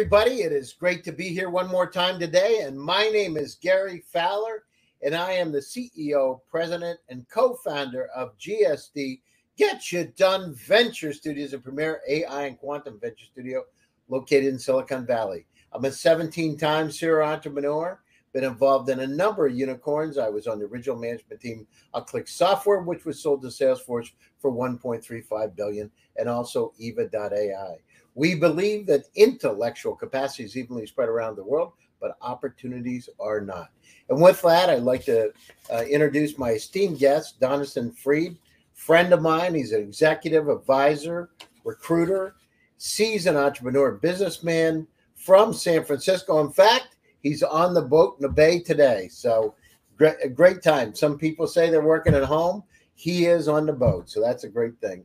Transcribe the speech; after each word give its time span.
Everybody. 0.00 0.40
It 0.40 0.52
is 0.52 0.72
great 0.72 1.04
to 1.04 1.12
be 1.12 1.28
here 1.28 1.50
one 1.50 1.68
more 1.68 1.86
time 1.86 2.18
today. 2.18 2.60
And 2.62 2.80
my 2.80 3.10
name 3.10 3.36
is 3.36 3.56
Gary 3.56 4.02
Fowler, 4.10 4.64
and 5.02 5.14
I 5.14 5.32
am 5.32 5.52
the 5.52 5.58
CEO, 5.58 6.40
president, 6.50 6.98
and 7.10 7.28
co 7.28 7.52
founder 7.56 8.06
of 8.16 8.32
GSD 8.38 9.20
Get 9.58 9.92
You 9.92 10.10
Done 10.16 10.54
Venture 10.54 11.12
Studios, 11.12 11.52
a 11.52 11.58
premier 11.58 12.00
AI 12.08 12.46
and 12.46 12.58
quantum 12.58 12.98
venture 12.98 13.26
studio 13.26 13.64
located 14.08 14.46
in 14.46 14.58
Silicon 14.58 15.04
Valley. 15.04 15.44
I'm 15.70 15.84
a 15.84 15.92
17 15.92 16.56
time 16.56 16.90
serial 16.90 17.28
entrepreneur, 17.28 18.00
been 18.32 18.44
involved 18.44 18.88
in 18.88 19.00
a 19.00 19.06
number 19.06 19.46
of 19.46 19.54
unicorns. 19.54 20.18
I 20.18 20.28
was 20.28 20.46
on 20.46 20.58
the 20.58 20.66
original 20.66 20.96
management 20.96 21.40
team 21.40 21.66
of 21.94 22.06
ClickSoftware, 22.06 22.84
which 22.84 23.04
was 23.04 23.20
sold 23.20 23.42
to 23.42 23.48
Salesforce 23.48 24.10
for 24.38 24.52
1.35 24.52 25.56
billion, 25.56 25.90
and 26.16 26.28
also 26.28 26.72
Yva.ai. 26.80 27.76
We 28.14 28.34
believe 28.34 28.86
that 28.86 29.04
intellectual 29.14 29.94
capacity 29.94 30.44
is 30.44 30.56
evenly 30.56 30.86
spread 30.86 31.08
around 31.08 31.36
the 31.36 31.44
world, 31.44 31.72
but 32.00 32.16
opportunities 32.20 33.08
are 33.18 33.40
not. 33.40 33.70
And 34.08 34.20
with 34.20 34.42
that, 34.42 34.70
I'd 34.70 34.82
like 34.82 35.04
to 35.04 35.32
uh, 35.72 35.82
introduce 35.82 36.38
my 36.38 36.52
esteemed 36.52 36.98
guest, 36.98 37.40
Jonathan 37.40 37.92
Freed, 37.92 38.36
friend 38.74 39.12
of 39.12 39.22
mine. 39.22 39.54
He's 39.54 39.72
an 39.72 39.82
executive 39.82 40.48
advisor, 40.48 41.30
recruiter, 41.64 42.34
seasoned 42.78 43.36
entrepreneur, 43.36 43.92
businessman 43.92 44.86
from 45.14 45.52
San 45.52 45.84
Francisco. 45.84 46.40
In 46.40 46.50
fact, 46.50 46.89
he's 47.22 47.42
on 47.42 47.74
the 47.74 47.82
boat 47.82 48.16
in 48.18 48.22
the 48.22 48.28
bay 48.28 48.60
today. 48.60 49.08
So 49.08 49.54
great, 49.96 50.16
a 50.22 50.28
great 50.28 50.62
time. 50.62 50.94
Some 50.94 51.18
people 51.18 51.46
say 51.46 51.70
they're 51.70 51.82
working 51.82 52.14
at 52.14 52.24
home. 52.24 52.62
He 52.94 53.26
is 53.26 53.48
on 53.48 53.66
the 53.66 53.72
boat. 53.72 54.10
So 54.10 54.20
that's 54.20 54.44
a 54.44 54.48
great 54.48 54.78
thing. 54.80 55.04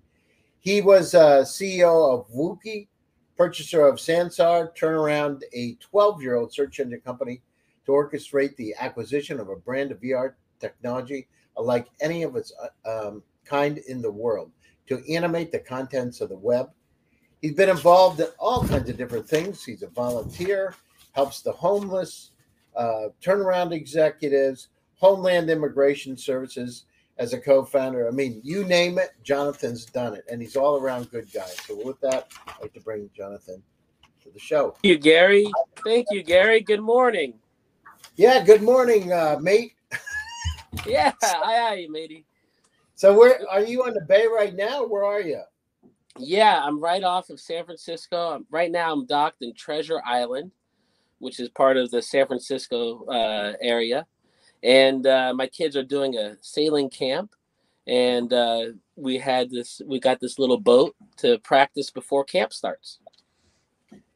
He 0.59 0.81
was 0.81 1.13
uh, 1.13 1.41
CEO 1.43 2.13
of 2.13 2.27
Wookey 2.29 2.87
purchaser 3.37 3.85
of 3.85 3.95
Sansar 3.95 4.73
turned 4.75 4.95
around 4.95 5.43
a 5.53 5.75
12 5.75 6.21
year 6.21 6.35
old 6.35 6.53
search 6.53 6.79
engine 6.79 7.01
company 7.01 7.41
to 7.85 7.91
orchestrate 7.91 8.55
the 8.55 8.73
acquisition 8.79 9.39
of 9.39 9.49
a 9.49 9.55
brand 9.55 9.91
of 9.91 10.01
VR 10.01 10.33
technology 10.59 11.27
unlike 11.57 11.87
any 12.01 12.23
of 12.23 12.35
its 12.35 12.51
uh, 12.85 13.07
um, 13.07 13.23
kind 13.45 13.77
in 13.87 14.01
the 14.01 14.11
world 14.11 14.51
to 14.87 15.03
animate 15.11 15.51
the 15.51 15.59
contents 15.59 16.21
of 16.21 16.29
the 16.29 16.37
web. 16.37 16.69
He's 17.41 17.53
been 17.53 17.69
involved 17.69 18.19
in 18.19 18.27
all 18.39 18.67
kinds 18.67 18.89
of 18.89 18.97
different 18.97 19.27
things. 19.27 19.63
He's 19.63 19.83
a 19.83 19.87
volunteer, 19.87 20.73
helps 21.15 21.41
the 21.41 21.51
homeless, 21.51 22.31
uh, 22.75 23.07
turnaround 23.21 23.71
executives, 23.71 24.67
Homeland 24.95 25.49
Immigration 25.49 26.17
Services, 26.17 26.83
as 27.17 27.31
a 27.31 27.39
co-founder. 27.39 28.07
I 28.07 28.11
mean, 28.11 28.41
you 28.43 28.65
name 28.65 28.99
it, 28.99 29.11
Jonathan's 29.23 29.85
done 29.85 30.13
it, 30.13 30.25
and 30.29 30.41
he's 30.41 30.57
all 30.57 30.77
around 30.77 31.09
good 31.11 31.31
guy. 31.33 31.47
So 31.47 31.79
with 31.85 31.99
that, 32.01 32.27
I'd 32.47 32.61
like 32.61 32.73
to 32.73 32.81
bring 32.81 33.09
Jonathan 33.15 33.63
to 34.23 34.29
the 34.29 34.39
show. 34.39 34.71
Thank 34.71 34.83
you, 34.83 34.97
Gary. 34.97 35.49
Thank 35.85 36.07
you, 36.11 36.21
Gary. 36.21 36.59
Good 36.59 36.81
morning. 36.81 37.35
Yeah, 38.17 38.43
good 38.43 38.61
morning, 38.61 39.13
uh, 39.13 39.37
mate. 39.41 39.73
yeah, 40.85 41.13
aye, 41.23 41.69
aye, 41.71 41.87
matey. 41.89 42.25
So 42.95 43.17
where 43.17 43.39
are 43.49 43.63
you 43.63 43.83
on 43.83 43.93
the 43.93 44.01
bay 44.01 44.25
right 44.27 44.53
now? 44.53 44.85
Where 44.85 45.05
are 45.05 45.21
you? 45.21 45.41
Yeah, 46.17 46.61
I'm 46.61 46.81
right 46.81 47.03
off 47.03 47.29
of 47.29 47.39
San 47.39 47.65
Francisco. 47.65 48.43
Right 48.49 48.71
now, 48.71 48.91
I'm 48.91 49.05
docked 49.05 49.41
in 49.41 49.53
Treasure 49.53 50.01
Island, 50.05 50.51
which 51.19 51.39
is 51.39 51.49
part 51.49 51.77
of 51.77 51.91
the 51.91 52.01
San 52.01 52.27
Francisco 52.27 53.05
uh, 53.05 53.53
area. 53.61 54.05
And 54.63 55.05
uh, 55.05 55.33
my 55.35 55.47
kids 55.47 55.75
are 55.75 55.83
doing 55.83 56.17
a 56.17 56.37
sailing 56.41 56.89
camp. 56.89 57.35
And 57.87 58.33
uh, 58.33 58.65
we 58.95 59.17
had 59.17 59.51
this 59.51 59.81
we 59.85 59.99
got 59.99 60.19
this 60.19 60.39
little 60.39 60.59
boat 60.59 60.95
to 61.17 61.37
practice 61.39 61.91
before 61.91 62.23
camp 62.23 62.51
starts. 62.51 62.99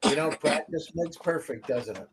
You 0.06 0.16
know 0.16 0.30
practice 0.32 0.92
makes 0.96 1.18
perfect 1.18 1.68
doesn't 1.68 1.98
it? 1.98 2.08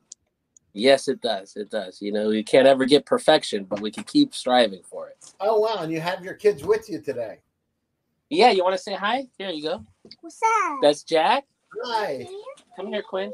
Yes 0.74 1.08
it 1.08 1.22
does. 1.22 1.56
It 1.56 1.70
does. 1.70 2.02
You 2.02 2.12
know 2.12 2.30
you 2.30 2.44
can't 2.44 2.66
ever 2.66 2.84
get 2.84 3.06
perfection 3.06 3.64
but 3.64 3.80
we 3.80 3.90
can 3.90 4.04
keep 4.04 4.34
striving 4.34 4.82
for 4.82 5.08
it. 5.08 5.32
Oh 5.40 5.60
wow. 5.60 5.78
And 5.78 5.90
you 5.90 6.00
have 6.00 6.22
your 6.22 6.34
kids 6.34 6.62
with 6.62 6.90
you 6.90 7.00
today. 7.00 7.38
Yeah 8.28 8.50
you 8.50 8.62
want 8.62 8.76
to 8.76 8.82
say 8.82 8.94
hi? 8.94 9.26
Here 9.38 9.48
you 9.48 9.62
go. 9.62 9.84
What's 10.20 10.38
that 10.40 10.78
that's 10.82 11.04
jack. 11.04 11.44
Hi. 11.84 12.26
Come 12.76 12.88
here 12.88 13.02
quinn 13.02 13.32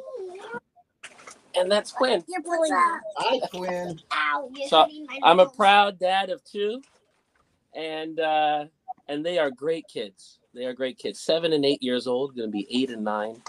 and 1.57 1.71
that's 1.71 1.93
Quinn. 1.93 2.23
You're 2.29 2.43
pulling 2.43 2.71
Hi, 2.73 3.41
Quinn. 3.49 4.01
Ow, 4.13 4.51
so 4.69 4.87
I'm 5.23 5.41
a 5.41 5.49
proud 5.49 5.99
dad 5.99 6.31
of 6.31 6.43
two, 6.45 6.83
and 7.75 8.19
uh, 8.21 8.67
and 9.09 9.25
they 9.25 9.39
are 9.39 9.51
great 9.51 9.87
kids. 9.89 10.39
They 10.55 10.65
are 10.67 10.75
great 10.75 10.99
kids. 10.99 11.21
Seven 11.21 11.53
and 11.53 11.65
eight 11.65 11.83
years 11.83 12.07
old. 12.07 12.37
Going 12.37 12.49
to 12.49 12.53
be 12.53 12.67
eight 12.71 12.91
and 12.91 13.05
nine. 13.05 13.43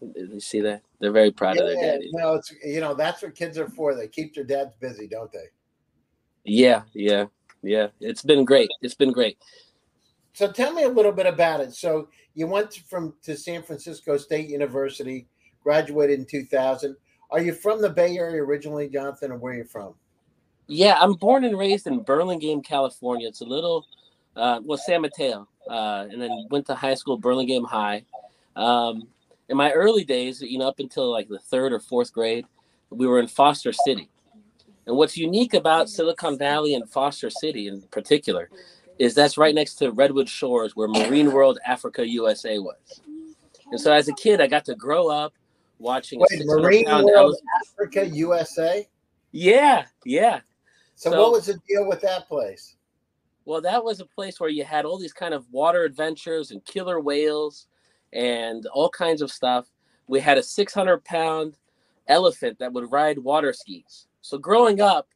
You 0.00 0.40
see 0.40 0.60
that? 0.60 0.82
They're 1.00 1.12
very 1.12 1.30
proud 1.30 1.56
yeah, 1.56 1.62
of 1.62 1.68
their 1.68 1.92
daddy. 1.92 2.10
You 2.12 2.18
know, 2.18 2.34
it's 2.34 2.52
you 2.64 2.80
know 2.80 2.94
that's 2.94 3.22
what 3.22 3.34
kids 3.34 3.58
are 3.58 3.68
for. 3.68 3.94
They 3.94 4.08
keep 4.08 4.34
their 4.34 4.44
dads 4.44 4.74
busy, 4.80 5.06
don't 5.06 5.32
they? 5.32 5.46
Yeah, 6.44 6.82
yeah, 6.94 7.26
yeah. 7.62 7.88
It's 8.00 8.22
been 8.22 8.44
great. 8.44 8.70
It's 8.82 8.94
been 8.94 9.12
great. 9.12 9.38
So 10.32 10.52
tell 10.52 10.72
me 10.72 10.82
a 10.82 10.88
little 10.88 11.12
bit 11.12 11.26
about 11.26 11.60
it. 11.60 11.72
So 11.74 12.08
you 12.34 12.46
went 12.46 12.74
from 12.74 13.14
to 13.22 13.36
San 13.36 13.62
Francisco 13.62 14.18
State 14.18 14.50
University, 14.50 15.26
graduated 15.62 16.20
in 16.20 16.26
2000. 16.26 16.94
Are 17.30 17.40
you 17.40 17.52
from 17.52 17.82
the 17.82 17.90
Bay 17.90 18.16
Area 18.16 18.42
originally, 18.42 18.88
Jonathan, 18.88 19.32
or 19.32 19.38
where 19.38 19.52
are 19.52 19.56
you 19.56 19.64
from? 19.64 19.94
Yeah, 20.68 20.96
I'm 21.00 21.14
born 21.14 21.44
and 21.44 21.58
raised 21.58 21.86
in 21.86 22.00
Burlingame, 22.00 22.62
California. 22.62 23.28
It's 23.28 23.40
a 23.40 23.44
little, 23.44 23.86
uh, 24.36 24.60
well, 24.64 24.78
San 24.78 25.02
Mateo, 25.02 25.48
uh, 25.68 26.06
and 26.10 26.20
then 26.20 26.46
went 26.50 26.66
to 26.66 26.74
high 26.74 26.94
school, 26.94 27.16
Burlingame 27.16 27.64
High. 27.64 28.04
Um, 28.56 29.08
in 29.48 29.56
my 29.56 29.70
early 29.72 30.04
days, 30.04 30.40
you 30.40 30.58
know, 30.58 30.68
up 30.68 30.80
until 30.80 31.10
like 31.10 31.28
the 31.28 31.38
third 31.38 31.72
or 31.72 31.78
fourth 31.78 32.12
grade, 32.12 32.46
we 32.90 33.06
were 33.06 33.20
in 33.20 33.28
Foster 33.28 33.72
City. 33.72 34.08
And 34.86 34.96
what's 34.96 35.16
unique 35.16 35.54
about 35.54 35.88
Silicon 35.88 36.38
Valley 36.38 36.74
and 36.74 36.88
Foster 36.88 37.30
City 37.30 37.66
in 37.68 37.82
particular 37.90 38.48
is 38.98 39.14
that's 39.14 39.36
right 39.36 39.54
next 39.54 39.74
to 39.76 39.90
Redwood 39.90 40.28
Shores, 40.28 40.74
where 40.74 40.88
Marine 40.88 41.32
World 41.32 41.58
Africa 41.66 42.08
USA 42.08 42.58
was. 42.58 43.02
And 43.70 43.80
so 43.80 43.92
as 43.92 44.08
a 44.08 44.14
kid, 44.14 44.40
I 44.40 44.46
got 44.46 44.64
to 44.66 44.74
grow 44.74 45.08
up 45.08 45.34
watching 45.78 46.20
Wait, 46.20 46.42
Marine 46.44 46.86
World 46.86 47.36
Africa 47.60 48.06
USA. 48.08 48.86
Yeah, 49.32 49.84
yeah. 50.04 50.40
So, 50.94 51.10
so, 51.10 51.20
what 51.20 51.32
was 51.32 51.46
the 51.46 51.58
deal 51.68 51.86
with 51.86 52.00
that 52.02 52.26
place? 52.28 52.76
Well, 53.44 53.60
that 53.60 53.84
was 53.84 54.00
a 54.00 54.06
place 54.06 54.40
where 54.40 54.50
you 54.50 54.64
had 54.64 54.84
all 54.84 54.98
these 54.98 55.12
kind 55.12 55.34
of 55.34 55.46
water 55.52 55.84
adventures 55.84 56.50
and 56.50 56.64
killer 56.64 57.00
whales 57.00 57.68
and 58.12 58.66
all 58.66 58.88
kinds 58.88 59.22
of 59.22 59.30
stuff. 59.30 59.66
We 60.08 60.20
had 60.20 60.38
a 60.38 60.42
600 60.42 61.04
pound 61.04 61.56
elephant 62.08 62.58
that 62.58 62.72
would 62.72 62.90
ride 62.90 63.18
water 63.18 63.52
skis. 63.52 64.06
So 64.20 64.38
growing 64.38 64.80
up, 64.80 65.08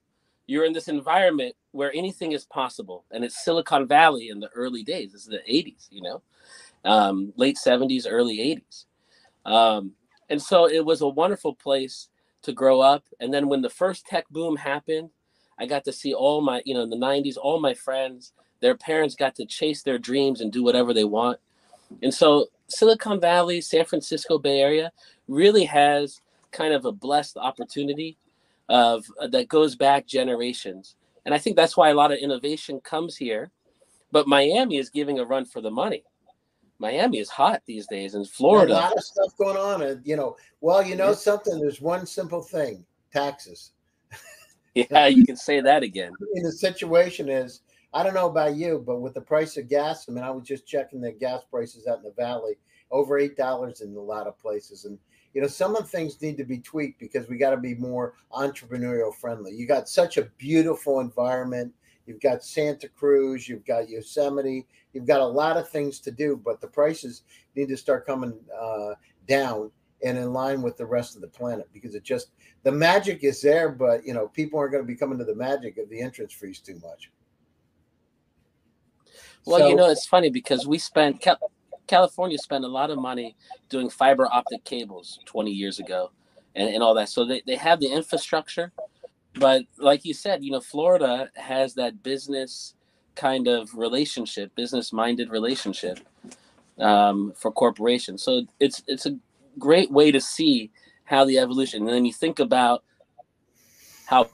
you're 0.46 0.64
in 0.64 0.72
this 0.72 0.88
environment 0.88 1.54
where 1.72 1.92
anything 1.94 2.32
is 2.32 2.44
possible, 2.44 3.04
and 3.12 3.24
it's 3.24 3.44
Silicon 3.44 3.86
Valley 3.86 4.28
in 4.28 4.40
the 4.40 4.48
early 4.48 4.82
days. 4.82 5.12
This 5.12 5.22
is 5.22 5.28
the 5.28 5.42
80s, 5.48 5.86
you 5.90 6.02
know, 6.02 6.22
um, 6.84 7.32
late 7.36 7.56
70s, 7.56 8.06
early 8.08 8.38
80s. 8.38 8.84
Um, 9.50 9.92
and 10.30 10.40
so 10.40 10.68
it 10.68 10.84
was 10.84 11.00
a 11.00 11.08
wonderful 11.08 11.54
place 11.54 12.08
to 12.42 12.52
grow 12.52 12.80
up. 12.80 13.04
And 13.18 13.34
then 13.34 13.48
when 13.48 13.60
the 13.60 13.68
first 13.68 14.06
tech 14.06 14.28
boom 14.30 14.56
happened, 14.56 15.10
I 15.58 15.66
got 15.66 15.84
to 15.84 15.92
see 15.92 16.14
all 16.14 16.40
my, 16.40 16.62
you 16.64 16.72
know, 16.72 16.82
in 16.82 16.90
the 16.90 16.96
90s, 16.96 17.36
all 17.36 17.60
my 17.60 17.74
friends, 17.74 18.32
their 18.60 18.76
parents 18.76 19.14
got 19.14 19.34
to 19.34 19.44
chase 19.44 19.82
their 19.82 19.98
dreams 19.98 20.40
and 20.40 20.52
do 20.52 20.62
whatever 20.62 20.94
they 20.94 21.04
want. 21.04 21.38
And 22.02 22.14
so 22.14 22.46
Silicon 22.68 23.20
Valley, 23.20 23.60
San 23.60 23.84
Francisco 23.84 24.38
Bay 24.38 24.60
Area 24.60 24.92
really 25.28 25.64
has 25.64 26.20
kind 26.52 26.72
of 26.72 26.84
a 26.84 26.92
blessed 26.92 27.36
opportunity 27.36 28.16
of 28.68 29.04
uh, 29.20 29.26
that 29.28 29.48
goes 29.48 29.74
back 29.74 30.06
generations. 30.06 30.94
And 31.24 31.34
I 31.34 31.38
think 31.38 31.56
that's 31.56 31.76
why 31.76 31.90
a 31.90 31.94
lot 31.94 32.12
of 32.12 32.18
innovation 32.18 32.80
comes 32.80 33.16
here. 33.16 33.50
But 34.12 34.28
Miami 34.28 34.78
is 34.78 34.90
giving 34.90 35.18
a 35.18 35.24
run 35.24 35.44
for 35.44 35.60
the 35.60 35.70
money. 35.70 36.04
Miami 36.80 37.18
is 37.18 37.28
hot 37.28 37.62
these 37.66 37.86
days, 37.86 38.14
and 38.14 38.28
Florida. 38.28 38.72
a 38.72 38.74
lot 38.74 38.96
of 38.96 39.04
stuff 39.04 39.36
going 39.36 39.56
on, 39.56 39.82
and 39.82 40.04
you 40.04 40.16
know, 40.16 40.36
well, 40.62 40.82
you 40.82 40.96
know 40.96 41.10
yeah. 41.10 41.14
something. 41.14 41.60
There's 41.60 41.80
one 41.80 42.06
simple 42.06 42.40
thing: 42.42 42.86
taxes. 43.12 43.72
yeah, 44.74 45.06
you 45.06 45.26
can 45.26 45.36
say 45.36 45.60
that 45.60 45.82
again. 45.82 46.10
I 46.20 46.24
mean, 46.32 46.42
the 46.42 46.52
situation 46.52 47.28
is, 47.28 47.60
I 47.92 48.02
don't 48.02 48.14
know 48.14 48.30
about 48.30 48.56
you, 48.56 48.82
but 48.84 49.00
with 49.00 49.12
the 49.12 49.20
price 49.20 49.58
of 49.58 49.68
gas, 49.68 50.08
I 50.08 50.12
mean, 50.12 50.24
I 50.24 50.30
was 50.30 50.48
just 50.48 50.66
checking 50.66 51.02
the 51.02 51.12
gas 51.12 51.42
prices 51.50 51.86
out 51.86 51.98
in 51.98 52.04
the 52.04 52.14
valley, 52.16 52.54
over 52.90 53.18
eight 53.18 53.36
dollars 53.36 53.82
in 53.82 53.94
a 53.94 54.00
lot 54.00 54.26
of 54.26 54.38
places, 54.38 54.86
and 54.86 54.98
you 55.34 55.42
know, 55.42 55.48
some 55.48 55.76
of 55.76 55.82
the 55.82 55.88
things 55.88 56.20
need 56.22 56.38
to 56.38 56.44
be 56.44 56.58
tweaked 56.58 56.98
because 56.98 57.28
we 57.28 57.36
got 57.36 57.50
to 57.50 57.58
be 57.58 57.74
more 57.74 58.14
entrepreneurial 58.32 59.14
friendly. 59.14 59.52
You 59.52 59.66
got 59.66 59.88
such 59.88 60.16
a 60.16 60.30
beautiful 60.38 61.00
environment 61.00 61.74
You've 62.10 62.20
got 62.20 62.42
Santa 62.42 62.88
Cruz, 62.88 63.48
you've 63.48 63.64
got 63.64 63.88
Yosemite, 63.88 64.66
you've 64.92 65.06
got 65.06 65.20
a 65.20 65.24
lot 65.24 65.56
of 65.56 65.68
things 65.68 66.00
to 66.00 66.10
do, 66.10 66.36
but 66.44 66.60
the 66.60 66.66
prices 66.66 67.22
need 67.54 67.68
to 67.68 67.76
start 67.76 68.04
coming 68.04 68.36
uh, 68.60 68.94
down 69.28 69.70
and 70.02 70.18
in 70.18 70.32
line 70.32 70.60
with 70.60 70.76
the 70.76 70.84
rest 70.84 71.14
of 71.14 71.20
the 71.20 71.28
planet 71.28 71.68
because 71.72 71.94
it 71.94 72.02
just 72.02 72.32
the 72.64 72.72
magic 72.72 73.22
is 73.22 73.40
there, 73.40 73.68
but 73.68 74.04
you 74.04 74.12
know 74.12 74.26
people 74.26 74.58
aren't 74.58 74.72
going 74.72 74.82
to 74.82 74.88
be 74.88 74.96
coming 74.96 75.18
to 75.18 75.24
the 75.24 75.36
magic 75.36 75.74
if 75.76 75.88
the 75.88 76.00
entrance 76.00 76.32
fees 76.32 76.58
too 76.58 76.80
much. 76.82 77.12
Well, 79.44 79.60
so, 79.60 79.68
you 79.68 79.76
know, 79.76 79.88
it's 79.88 80.06
funny 80.06 80.30
because 80.30 80.66
we 80.66 80.78
spent 80.78 81.24
California 81.86 82.38
spent 82.38 82.64
a 82.64 82.68
lot 82.68 82.90
of 82.90 82.98
money 82.98 83.36
doing 83.68 83.88
fiber 83.88 84.26
optic 84.32 84.64
cables 84.64 85.20
20 85.26 85.52
years 85.52 85.78
ago 85.78 86.10
and, 86.56 86.74
and 86.74 86.82
all 86.82 86.94
that. 86.94 87.08
So 87.08 87.24
they, 87.24 87.40
they 87.46 87.54
have 87.54 87.78
the 87.78 87.86
infrastructure. 87.86 88.72
But 89.34 89.64
like 89.78 90.04
you 90.04 90.14
said, 90.14 90.44
you 90.44 90.50
know, 90.50 90.60
Florida 90.60 91.30
has 91.36 91.74
that 91.74 92.02
business 92.02 92.74
kind 93.14 93.48
of 93.48 93.74
relationship, 93.74 94.54
business 94.54 94.92
minded 94.92 95.30
relationship 95.30 96.00
um, 96.78 97.32
for 97.36 97.52
corporations. 97.52 98.22
So 98.22 98.46
it's 98.58 98.82
it's 98.86 99.06
a 99.06 99.16
great 99.58 99.90
way 99.90 100.10
to 100.10 100.20
see 100.20 100.70
how 101.04 101.24
the 101.24 101.38
evolution. 101.38 101.82
And 101.82 101.90
then 101.90 102.04
you 102.04 102.12
think 102.12 102.38
about 102.38 102.84
how 104.06 104.28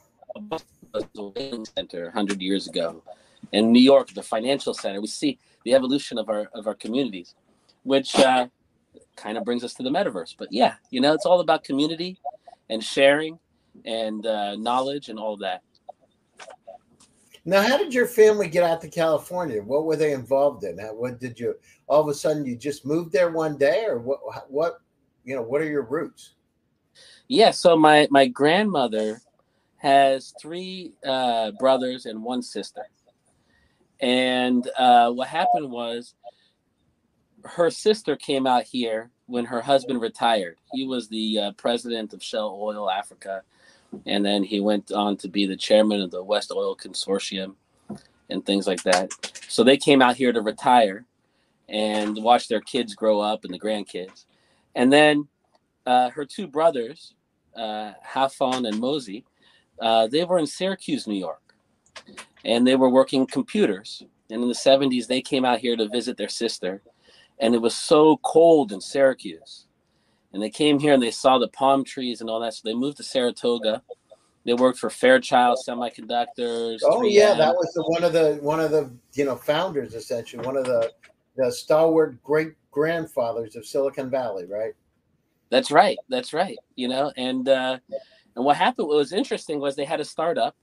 a 0.95 1.65
center 1.77 2.05
100 2.05 2.41
years 2.41 2.69
ago, 2.69 3.03
in 3.53 3.73
New 3.73 3.81
York, 3.81 4.13
the 4.15 4.23
financial 4.23 4.75
center. 4.75 5.01
We 5.01 5.07
see 5.07 5.39
the 5.65 5.75
evolution 5.75 6.19
of 6.19 6.29
our 6.29 6.49
of 6.55 6.67
our 6.67 6.75
communities, 6.75 7.35
which 7.83 8.17
uh, 8.17 8.49
kind 9.17 9.39
of 9.39 9.45
brings 9.45 9.65
us 9.65 9.75
to 9.75 9.83
the 9.83 9.91
metaverse. 9.91 10.35
But 10.39 10.49
yeah, 10.51 10.75
you 10.91 11.01
know, 11.01 11.13
it's 11.13 11.27
all 11.27 11.41
about 11.41 11.65
community 11.65 12.19
and 12.69 12.83
sharing 12.83 13.39
and 13.85 14.27
uh, 14.27 14.57
knowledge 14.57 15.09
and 15.09 15.19
all 15.19 15.37
that. 15.39 15.63
Now, 17.45 17.63
how 17.63 17.79
did 17.79 17.95
your 17.95 18.07
family 18.07 18.49
get 18.49 18.65
out 18.65 18.81
to 18.81 18.89
California? 18.89 19.63
What 19.63 19.85
were 19.85 19.95
they 19.95 20.13
involved 20.13 20.65
in? 20.65 20.79
How, 20.79 20.93
what 20.95 21.21
did 21.21 21.39
you 21.39 21.55
all 21.87 22.01
of 22.01 22.09
a 22.09 22.15
sudden 22.15 22.45
you 22.45 22.57
just 22.57 22.85
moved 22.85 23.13
there 23.13 23.31
one 23.31 23.57
day, 23.57 23.85
or 23.87 24.01
what? 24.01 24.19
What 24.51 24.81
you 25.25 25.37
know? 25.37 25.43
What 25.43 25.61
are 25.61 25.71
your 25.71 25.85
roots? 25.85 26.35
Yeah, 27.29 27.53
so 27.53 27.77
my 27.77 28.09
my 28.11 28.27
grandmother 28.27 29.21
has 29.77 30.35
three 30.41 30.95
uh, 31.07 31.53
brothers 31.53 32.07
and 32.07 32.25
one 32.25 32.43
sister, 32.43 32.89
and 34.01 34.69
uh, 34.77 35.13
what 35.13 35.29
happened 35.29 35.71
was 35.71 36.15
her 37.45 37.71
sister 37.71 38.17
came 38.17 38.47
out 38.47 38.65
here 38.65 39.11
when 39.27 39.45
her 39.45 39.61
husband 39.61 40.01
retired. 40.01 40.57
He 40.73 40.85
was 40.85 41.09
the 41.09 41.39
uh, 41.39 41.53
president 41.53 42.13
of 42.13 42.23
Shell 42.23 42.59
Oil 42.61 42.91
Africa, 42.91 43.43
and 44.07 44.25
then 44.25 44.43
he 44.43 44.61
went 44.61 44.93
on 44.93 45.17
to 45.19 45.29
be 45.29 45.47
the 45.47 45.57
chairman 45.57 46.01
of 46.01 46.11
the 46.11 46.23
West 46.23 46.53
Oil 46.55 46.77
Consortium 46.77 47.55
and 48.31 48.45
things 48.45 48.67
like 48.67 48.83
that. 48.83 49.11
So 49.49 49.63
they 49.63 49.77
came 49.77 50.03
out 50.03 50.17
here 50.17 50.33
to 50.33 50.41
retire 50.41 51.05
and 51.69 52.17
watch 52.23 52.49
their 52.49 52.61
kids 52.61 52.95
grow 52.95 53.21
up 53.21 53.45
and 53.45 53.53
the 53.53 53.59
grandkids. 53.59 54.25
And 54.75 54.93
then 54.93 55.29
uh, 55.87 56.11
her 56.11 56.25
two 56.25 56.47
brothers, 56.47 57.15
uh, 57.57 57.93
Hafon 58.07 58.69
and 58.69 58.79
Mosey, 58.79 59.25
uh, 59.81 60.07
they 60.07 60.25
were 60.25 60.39
in 60.39 60.47
Syracuse, 60.47 61.07
New 61.07 61.19
York, 61.19 61.55
and 62.45 62.67
they 62.67 62.77
were 62.77 62.91
working 62.91 63.27
computers. 63.27 64.03
And 64.31 64.43
in 64.43 64.49
the 64.49 64.55
70s, 64.55 65.07
they 65.07 65.23
came 65.23 65.45
out 65.45 65.61
here 65.61 65.77
to 65.77 65.89
visit 65.89 66.17
their 66.17 66.29
sister 66.29 66.83
and 67.39 67.55
it 67.55 67.61
was 67.61 67.75
so 67.75 68.19
cold 68.23 68.73
in 68.73 68.81
Syracuse. 68.81 69.66
And 70.33 70.43
they 70.43 70.51
came 70.51 70.79
here 70.79 70.93
and 70.93 71.03
they 71.03 71.11
saw 71.11 71.39
the 71.39 71.49
palm 71.49 71.85
trees 71.85 72.21
and 72.21 72.29
all 72.29 72.41
that. 72.41 72.55
So 72.55 72.63
they 72.65 72.75
moved 72.75 72.99
to 72.99 73.03
Saratoga. 73.03 73.83
They 74.45 74.55
worked 74.55 74.79
for 74.79 74.91
Fairchild 74.91 75.59
Semiconductors. 75.67 76.79
Oh 76.85 77.01
3M. 77.01 77.13
yeah, 77.13 77.35
that 77.35 77.55
was 77.55 77.73
the, 77.75 77.83
one 77.83 78.05
of 78.05 78.13
the 78.13 78.39
one 78.43 78.61
of 78.61 78.71
the 78.71 78.91
you 79.15 79.25
know 79.25 79.35
founders 79.35 79.95
essentially, 79.95 80.47
one 80.47 80.57
of 80.57 80.65
the 80.65 80.93
the 81.37 81.51
stalwart 81.51 82.23
great 82.23 82.53
grandfathers 82.71 83.57
of 83.57 83.67
Silicon 83.67 84.09
Valley, 84.09 84.47
right? 84.47 84.75
That's 85.51 85.71
right. 85.71 85.99
That's 86.09 86.33
right. 86.33 86.59
You 86.77 86.89
know, 86.89 87.13
and 87.17 87.49
uh, 87.49 87.79
and 88.37 88.45
what 88.45 88.57
happened? 88.57 88.89
What 88.89 88.99
was 88.99 89.13
interesting 89.13 89.59
was 89.59 89.75
they 89.75 89.85
had 89.85 90.01
a 90.01 90.05
startup. 90.05 90.57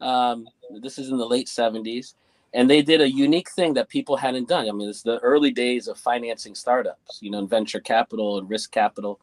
Um, 0.00 0.46
this 0.82 0.98
is 0.98 1.08
in 1.08 1.16
the 1.16 1.26
late 1.26 1.46
'70s, 1.46 2.14
and 2.54 2.70
they 2.70 2.82
did 2.82 3.00
a 3.00 3.10
unique 3.10 3.50
thing 3.50 3.74
that 3.74 3.88
people 3.88 4.16
hadn't 4.16 4.48
done. 4.48 4.68
I 4.68 4.72
mean, 4.72 4.88
it's 4.88 5.02
the 5.02 5.18
early 5.18 5.50
days 5.50 5.88
of 5.88 5.98
financing 5.98 6.54
startups, 6.54 7.18
you 7.20 7.30
know, 7.30 7.38
and 7.40 7.50
venture 7.50 7.80
capital 7.80 8.38
and 8.38 8.48
risk 8.48 8.70
capital 8.70 9.20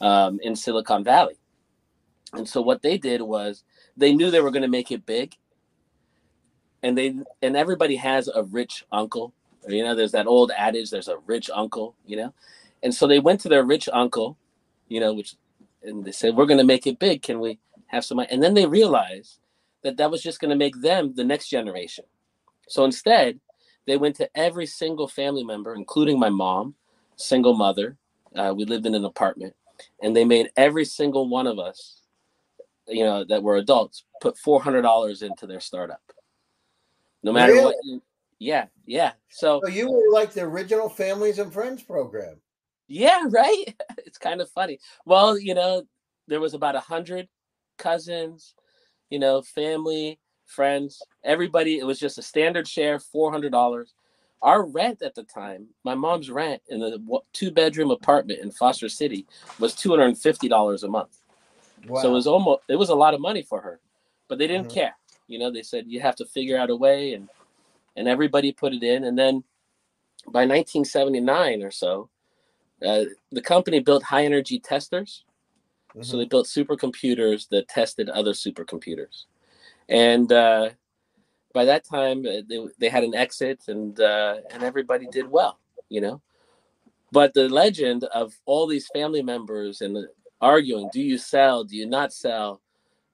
um, 0.00 0.40
in 0.42 0.56
Silicon 0.56 1.04
Valley. 1.04 1.36
And 2.32 2.48
so 2.48 2.62
what 2.62 2.80
they 2.80 2.96
did 2.96 3.20
was 3.20 3.62
they 3.94 4.14
knew 4.14 4.30
they 4.30 4.40
were 4.40 4.50
going 4.50 4.62
to 4.62 4.68
make 4.68 4.90
it 4.90 5.04
big, 5.04 5.36
and 6.82 6.96
they 6.96 7.14
and 7.42 7.56
everybody 7.56 7.96
has 7.96 8.26
a 8.28 8.42
rich 8.42 8.86
uncle. 8.90 9.34
You 9.68 9.84
know, 9.84 9.94
there's 9.94 10.12
that 10.12 10.26
old 10.26 10.50
adage: 10.56 10.88
there's 10.88 11.08
a 11.08 11.18
rich 11.26 11.50
uncle. 11.54 11.94
You 12.06 12.16
know, 12.16 12.34
and 12.82 12.94
so 12.94 13.06
they 13.06 13.18
went 13.18 13.40
to 13.40 13.50
their 13.50 13.64
rich 13.64 13.86
uncle, 13.92 14.38
you 14.88 14.98
know, 14.98 15.12
which 15.12 15.34
and 15.82 16.06
they 16.06 16.12
said, 16.12 16.34
"We're 16.34 16.46
going 16.46 16.56
to 16.56 16.64
make 16.64 16.86
it 16.86 16.98
big. 16.98 17.20
Can 17.20 17.38
we 17.38 17.58
have 17.88 18.02
some?" 18.02 18.16
Money? 18.16 18.28
And 18.30 18.42
then 18.42 18.54
they 18.54 18.64
realized 18.64 19.40
that 19.82 19.98
that 19.98 20.10
was 20.10 20.22
just 20.22 20.40
going 20.40 20.48
to 20.48 20.56
make 20.56 20.80
them 20.80 21.12
the 21.14 21.24
next 21.24 21.48
generation 21.48 22.06
so 22.72 22.86
instead, 22.86 23.38
they 23.86 23.98
went 23.98 24.16
to 24.16 24.30
every 24.34 24.64
single 24.64 25.06
family 25.06 25.44
member, 25.44 25.74
including 25.74 26.18
my 26.18 26.30
mom, 26.30 26.74
single 27.16 27.52
mother. 27.52 27.98
Uh, 28.34 28.54
we 28.56 28.64
lived 28.64 28.86
in 28.86 28.94
an 28.94 29.04
apartment, 29.04 29.54
and 30.02 30.16
they 30.16 30.24
made 30.24 30.50
every 30.56 30.86
single 30.86 31.28
one 31.28 31.46
of 31.46 31.58
us, 31.58 32.00
you 32.88 33.04
know, 33.04 33.24
that 33.24 33.42
were 33.42 33.56
adults, 33.56 34.04
put 34.22 34.38
four 34.38 34.62
hundred 34.62 34.80
dollars 34.80 35.20
into 35.20 35.46
their 35.46 35.60
startup. 35.60 36.00
No 37.22 37.30
matter 37.30 37.52
really? 37.52 37.64
what. 37.64 37.76
You, 37.82 38.02
yeah, 38.38 38.68
yeah. 38.86 39.12
So, 39.28 39.60
so 39.62 39.68
you 39.68 39.90
were 39.90 40.10
like 40.10 40.32
the 40.32 40.40
original 40.40 40.88
Families 40.88 41.40
and 41.40 41.52
Friends 41.52 41.82
program. 41.82 42.40
Yeah, 42.88 43.26
right. 43.28 43.64
it's 43.98 44.16
kind 44.16 44.40
of 44.40 44.48
funny. 44.48 44.78
Well, 45.04 45.38
you 45.38 45.52
know, 45.52 45.82
there 46.26 46.40
was 46.40 46.54
about 46.54 46.74
a 46.74 46.80
hundred 46.80 47.28
cousins, 47.76 48.54
you 49.10 49.18
know, 49.18 49.42
family 49.42 50.18
friends, 50.52 51.02
everybody. 51.24 51.78
It 51.78 51.86
was 51.86 51.98
just 51.98 52.18
a 52.18 52.22
standard 52.22 52.68
share, 52.68 52.98
four 52.98 53.32
hundred 53.32 53.50
dollars. 53.50 53.94
Our 54.42 54.64
rent 54.64 55.02
at 55.02 55.14
the 55.14 55.22
time, 55.22 55.68
my 55.84 55.94
mom's 55.94 56.30
rent 56.30 56.62
in 56.68 56.82
a 56.82 56.98
two 57.32 57.50
bedroom 57.50 57.90
apartment 57.90 58.40
in 58.40 58.50
Foster 58.50 58.88
City 58.88 59.26
was 59.58 59.74
two 59.74 59.90
hundred 59.90 60.06
and 60.06 60.18
fifty 60.18 60.48
dollars 60.48 60.82
a 60.82 60.88
month. 60.88 61.18
Wow. 61.86 62.02
So 62.02 62.10
it 62.10 62.14
was 62.14 62.26
almost 62.26 62.62
it 62.68 62.76
was 62.76 62.90
a 62.90 62.94
lot 62.94 63.14
of 63.14 63.20
money 63.20 63.42
for 63.42 63.60
her, 63.60 63.80
but 64.28 64.38
they 64.38 64.46
didn't 64.46 64.68
mm-hmm. 64.68 64.80
care. 64.80 64.96
You 65.26 65.38
know, 65.38 65.50
they 65.50 65.62
said 65.62 65.86
you 65.88 66.00
have 66.00 66.16
to 66.16 66.26
figure 66.26 66.58
out 66.58 66.70
a 66.70 66.76
way, 66.76 67.14
and 67.14 67.28
and 67.96 68.08
everybody 68.08 68.52
put 68.52 68.72
it 68.72 68.82
in. 68.82 69.04
And 69.04 69.18
then 69.18 69.44
by 70.26 70.46
1979 70.46 71.62
or 71.62 71.70
so, 71.70 72.08
uh, 72.86 73.04
the 73.30 73.40
company 73.40 73.80
built 73.80 74.02
high 74.02 74.24
energy 74.24 74.58
testers. 74.58 75.24
Mm-hmm. 75.90 76.02
So 76.02 76.16
they 76.16 76.24
built 76.24 76.46
supercomputers 76.46 77.48
that 77.50 77.68
tested 77.68 78.08
other 78.08 78.32
supercomputers 78.32 79.24
and 79.88 80.32
uh, 80.32 80.70
by 81.52 81.64
that 81.64 81.84
time 81.84 82.24
uh, 82.26 82.42
they, 82.48 82.66
they 82.78 82.88
had 82.88 83.04
an 83.04 83.14
exit 83.14 83.60
and 83.68 84.00
uh, 84.00 84.36
and 84.50 84.62
everybody 84.62 85.06
did 85.10 85.30
well 85.30 85.58
you 85.92 86.00
know? 86.00 86.20
But 87.12 87.34
the 87.34 87.48
legend 87.50 88.04
of 88.04 88.32
all 88.46 88.66
these 88.66 88.88
family 88.94 89.22
members 89.22 89.82
and 89.82 90.08
arguing 90.40 90.88
do 90.92 91.00
you 91.00 91.18
sell? 91.18 91.62
Do 91.62 91.76
you 91.76 91.86
not 91.86 92.12
sell? 92.12 92.60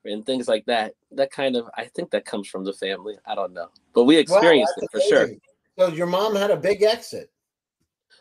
and 0.04 0.24
things 0.24 0.48
like 0.48 0.64
that 0.64 0.94
that 1.10 1.30
kind 1.30 1.54
of 1.56 1.68
i 1.76 1.84
think 1.84 2.10
that 2.12 2.24
comes 2.24 2.48
from 2.48 2.64
the 2.64 2.72
family. 2.72 3.16
I 3.26 3.34
don't 3.34 3.52
know. 3.52 3.68
But 3.92 4.04
we 4.04 4.16
experienced 4.16 4.72
wow, 4.78 4.84
it 4.84 4.90
for 4.92 4.98
amazing. 4.98 5.40
sure 5.76 5.88
so 5.90 5.94
your 5.94 6.06
mom 6.06 6.34
had 6.34 6.50
a 6.50 6.56
big 6.56 6.82
exit. 6.82 7.30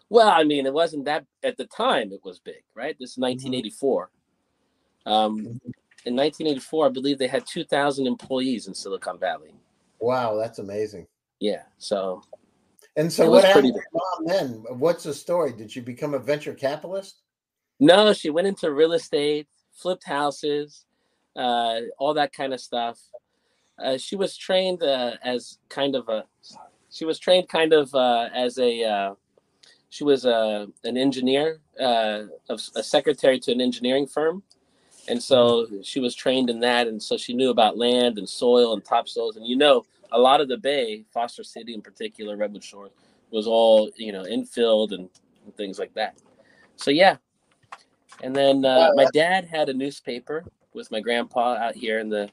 Well 0.09 0.27
i 0.27 0.43
mean 0.43 0.65
it 0.65 0.73
wasn't 0.73 1.05
that 1.05 1.25
at 1.43 1.55
the 1.55 1.65
time 1.67 2.11
it 2.11 2.21
was 2.25 2.39
big 2.39 2.63
right? 2.73 2.97
This 2.99 3.11
is 3.11 3.17
1984 3.19 4.09
mm-hmm. 5.05 5.13
um, 5.13 5.39
mm-hmm 5.39 5.69
in 6.07 6.15
1984, 6.15 6.85
I 6.85 6.89
believe 6.89 7.17
they 7.17 7.27
had 7.27 7.45
2,000 7.45 8.07
employees 8.07 8.67
in 8.67 8.73
Silicon 8.73 9.19
Valley. 9.19 9.53
Wow, 9.99 10.35
that's 10.35 10.59
amazing. 10.59 11.05
Yeah. 11.39 11.63
So. 11.77 12.21
And 12.95 13.11
so, 13.11 13.29
what 13.29 13.43
happened 13.43 13.73
to 13.73 13.81
mom 13.93 14.25
then? 14.25 14.49
What's 14.79 15.03
the 15.03 15.13
story? 15.13 15.51
Did 15.51 15.69
she 15.69 15.81
become 15.81 16.13
a 16.13 16.19
venture 16.19 16.53
capitalist? 16.53 17.21
No, 17.79 18.13
she 18.13 18.29
went 18.29 18.47
into 18.47 18.71
real 18.71 18.93
estate, 18.93 19.47
flipped 19.71 20.05
houses, 20.05 20.85
uh, 21.35 21.81
all 21.99 22.15
that 22.15 22.33
kind 22.33 22.53
of 22.53 22.61
stuff. 22.61 22.97
Uh, 23.77 23.97
she 23.97 24.15
was 24.15 24.35
trained 24.35 24.81
uh, 24.81 25.17
as 25.23 25.59
kind 25.69 25.95
of 25.95 26.09
a. 26.09 26.23
She 26.89 27.05
was 27.05 27.19
trained 27.19 27.49
kind 27.49 27.73
of 27.73 27.93
uh, 27.93 28.29
as 28.33 28.57
a. 28.57 28.83
Uh, 28.83 29.13
she 29.89 30.03
was 30.03 30.25
a, 30.25 30.35
uh, 30.35 30.65
an 30.83 30.97
engineer, 30.97 31.59
a 31.79 32.27
secretary 32.81 33.39
to 33.41 33.51
an 33.51 33.61
engineering 33.61 34.07
firm 34.07 34.43
and 35.07 35.21
so 35.21 35.67
she 35.83 35.99
was 35.99 36.15
trained 36.15 36.49
in 36.49 36.59
that 36.59 36.87
and 36.87 37.01
so 37.01 37.17
she 37.17 37.33
knew 37.33 37.49
about 37.49 37.77
land 37.77 38.17
and 38.17 38.27
soil 38.27 38.73
and 38.73 38.83
topsoils. 38.83 39.37
And 39.37 39.45
you 39.45 39.55
know 39.55 39.85
a 40.11 40.19
lot 40.19 40.41
of 40.41 40.47
the 40.47 40.57
bay 40.57 41.03
foster 41.13 41.43
city 41.43 41.73
in 41.73 41.81
particular 41.81 42.37
redwood 42.37 42.63
shores 42.63 42.91
was 43.31 43.47
all 43.47 43.89
you 43.97 44.11
know 44.11 44.23
infilled 44.23 44.93
and, 44.93 45.09
and 45.45 45.55
things 45.55 45.79
like 45.79 45.93
that. 45.93 46.17
So 46.75 46.91
yeah. 46.91 47.17
And 48.23 48.35
then 48.35 48.65
uh, 48.65 48.91
my 48.95 49.05
dad 49.13 49.45
had 49.45 49.69
a 49.69 49.73
newspaper 49.73 50.43
with 50.73 50.89
my 50.91 50.99
grandpa 50.99 51.55
out 51.55 51.75
here 51.75 51.99
in 51.99 52.09
the 52.09 52.29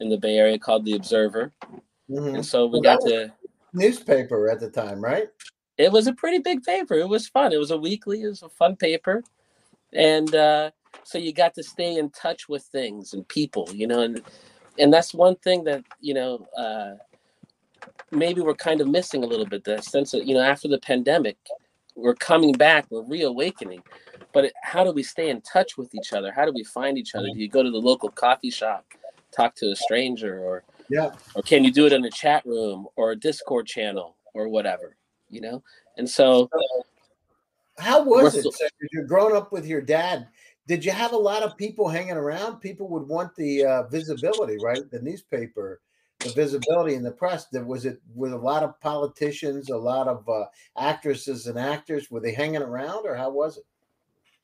in 0.00 0.08
the 0.08 0.16
bay 0.16 0.36
area 0.36 0.58
called 0.58 0.84
the 0.84 0.94
observer. 0.94 1.52
Mm-hmm. 2.10 2.36
and 2.36 2.46
so 2.46 2.64
we 2.64 2.80
well, 2.80 2.96
got 2.96 3.00
to 3.02 3.30
newspaper 3.74 4.50
at 4.50 4.60
the 4.60 4.70
time 4.70 5.00
right? 5.00 5.28
It 5.76 5.92
was 5.92 6.06
a 6.06 6.12
pretty 6.12 6.38
big 6.38 6.62
paper. 6.62 6.94
It 6.94 7.08
was 7.08 7.28
fun. 7.28 7.52
It 7.52 7.58
was 7.58 7.70
a 7.70 7.76
weekly 7.76 8.22
it 8.22 8.28
was 8.28 8.42
a 8.42 8.48
fun 8.48 8.76
paper. 8.76 9.22
And 9.92 10.34
uh 10.34 10.70
so 11.04 11.18
you 11.18 11.32
got 11.32 11.54
to 11.54 11.62
stay 11.62 11.96
in 11.96 12.10
touch 12.10 12.48
with 12.48 12.62
things 12.64 13.12
and 13.12 13.26
people 13.28 13.68
you 13.72 13.86
know 13.86 14.00
and 14.00 14.22
and 14.78 14.92
that's 14.92 15.12
one 15.12 15.36
thing 15.36 15.64
that 15.64 15.82
you 16.00 16.14
know 16.14 16.46
uh, 16.56 16.94
maybe 18.10 18.40
we're 18.40 18.54
kind 18.54 18.80
of 18.80 18.88
missing 18.88 19.24
a 19.24 19.26
little 19.26 19.46
bit 19.46 19.64
the 19.64 19.80
sense 19.82 20.14
of 20.14 20.26
you 20.26 20.34
know 20.34 20.42
after 20.42 20.68
the 20.68 20.78
pandemic 20.78 21.36
we're 21.98 22.14
coming 22.14 22.52
back, 22.52 22.86
we're 22.90 23.02
reawakening. 23.02 23.82
But 24.32 24.46
it, 24.46 24.52
how 24.62 24.84
do 24.84 24.92
we 24.92 25.02
stay 25.02 25.30
in 25.30 25.40
touch 25.40 25.76
with 25.76 25.94
each 25.94 26.12
other? 26.12 26.30
How 26.32 26.44
do 26.44 26.52
we 26.54 26.64
find 26.64 26.96
each 26.96 27.14
other? 27.14 27.26
Do 27.32 27.38
you 27.38 27.48
go 27.48 27.62
to 27.62 27.70
the 27.70 27.78
local 27.78 28.08
coffee 28.10 28.50
shop, 28.50 28.86
talk 29.34 29.54
to 29.56 29.72
a 29.72 29.76
stranger, 29.76 30.38
or 30.38 30.62
yeah, 30.88 31.10
or 31.34 31.42
can 31.42 31.64
you 31.64 31.72
do 31.72 31.86
it 31.86 31.92
in 31.92 32.04
a 32.04 32.10
chat 32.10 32.46
room 32.46 32.86
or 32.96 33.10
a 33.10 33.16
Discord 33.16 33.66
channel 33.66 34.16
or 34.34 34.48
whatever? 34.48 34.96
You 35.28 35.40
know, 35.40 35.62
and 35.96 36.08
so. 36.08 36.48
How 37.78 38.02
was 38.02 38.34
it? 38.34 38.42
So 38.42 38.66
you're 38.92 39.04
growing 39.04 39.36
up 39.36 39.52
with 39.52 39.64
your 39.64 39.80
dad. 39.80 40.26
Did 40.68 40.84
you 40.84 40.92
have 40.92 41.12
a 41.12 41.16
lot 41.16 41.42
of 41.42 41.56
people 41.56 41.88
hanging 41.88 42.12
around? 42.12 42.60
People 42.60 42.88
would 42.90 43.08
want 43.08 43.34
the 43.34 43.64
uh, 43.64 43.82
visibility, 43.88 44.58
right? 44.62 44.88
The 44.90 45.00
newspaper 45.00 45.80
the 46.20 46.30
visibility 46.30 46.94
in 46.94 47.02
the 47.02 47.10
press. 47.10 47.46
There 47.46 47.64
was 47.64 47.86
it 47.86 48.00
with 48.14 48.32
a 48.32 48.36
lot 48.36 48.62
of 48.62 48.80
politicians, 48.80 49.70
a 49.70 49.76
lot 49.76 50.08
of 50.08 50.28
uh, 50.28 50.46
actresses 50.76 51.46
and 51.46 51.58
actors. 51.58 52.10
Were 52.10 52.20
they 52.20 52.32
hanging 52.32 52.62
around, 52.62 53.06
or 53.06 53.14
how 53.14 53.30
was 53.30 53.58
it? 53.58 53.64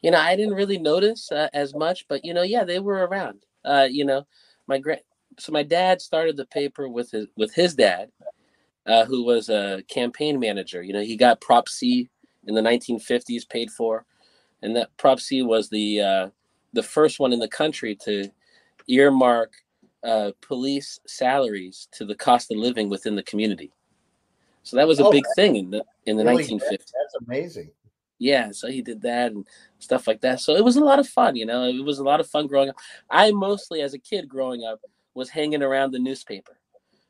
You 0.01 0.11
know, 0.11 0.21
I 0.21 0.37
didn't 0.37 0.55
really 0.55 0.79
notice 0.79 1.33
uh, 1.33 1.49
as 1.53 1.75
much, 1.75 2.07
but 2.09 2.25
you 2.25 2.35
know, 2.35 2.43
yeah, 2.43 2.65
they 2.65 2.79
were 2.79 3.07
around. 3.07 3.45
Uh, 3.65 3.89
you 3.91 4.05
know, 4.05 4.27
my 4.67 4.79
grand. 4.79 5.01
So 5.39 5.51
my 5.51 5.63
dad 5.63 6.01
started 6.01 6.37
the 6.37 6.47
paper 6.47 6.89
with 6.89 7.11
his 7.11 7.27
with 7.37 7.53
his 7.55 7.75
dad, 7.75 8.11
uh, 8.87 9.05
who 9.05 9.25
was 9.25 9.49
a 9.49 9.83
campaign 9.89 10.39
manager. 10.39 10.83
You 10.83 10.93
know, 10.93 11.03
he 11.03 11.17
got 11.17 11.41
Prop 11.41 11.69
C 11.69 12.09
in 12.47 12.55
the 12.55 12.61
1950s 12.61 13.49
paid 13.49 13.71
for, 13.71 14.05
and 14.65 14.75
that 14.75 14.97
Prop 14.97 15.21
C 15.21 15.43
was 15.43 15.69
the 15.69 16.01
uh, 16.01 16.29
the 16.73 16.83
first 16.83 17.21
one 17.21 17.33
in 17.33 17.39
the 17.39 17.49
country 17.49 17.95
to 18.05 18.29
earmark 18.89 19.53
uh, 20.03 20.33
police 20.41 20.99
salaries 21.07 21.89
to 21.93 22.05
the 22.05 22.15
cost 22.15 22.51
of 22.51 22.57
living 22.57 22.89
within 22.89 23.15
the 23.15 23.23
community. 23.23 23.71
So 24.63 24.77
that 24.77 24.89
was 24.89 24.99
a 24.99 25.05
oh, 25.05 25.13
big 25.13 25.25
thing 25.37 25.57
in 25.57 25.71
the 25.71 25.85
in 26.07 26.17
the 26.17 26.25
really 26.25 26.45
1950s. 26.45 26.61
That's 26.71 27.17
amazing. 27.27 27.71
Yeah, 28.19 28.53
so 28.53 28.69
he 28.69 28.81
did 28.81 29.03
that 29.03 29.33
and 29.33 29.47
stuff 29.81 30.07
like 30.07 30.21
that. 30.23 30.41
So 30.41 30.55
it 30.55 30.65
was 30.65 30.77
a 30.77 30.85
lot 30.85 30.99
of 30.99 31.07
fun, 31.07 31.37
you 31.37 31.45
know. 31.45 31.65
It 31.65 31.85
was 31.85 31.99
a 31.99 32.05
lot 32.05 32.21
of 32.21 32.27
fun 32.27 32.47
growing 32.47 32.71
up. 32.71 32.77
I 33.11 33.33
mostly, 33.33 33.83
as 33.83 33.93
a 33.93 33.99
kid 33.99 34.29
growing 34.29 34.65
up, 34.65 34.81
was 35.15 35.29
hanging 35.29 35.63
around 35.63 35.91
the 35.91 35.99
newspaper. 35.99 36.59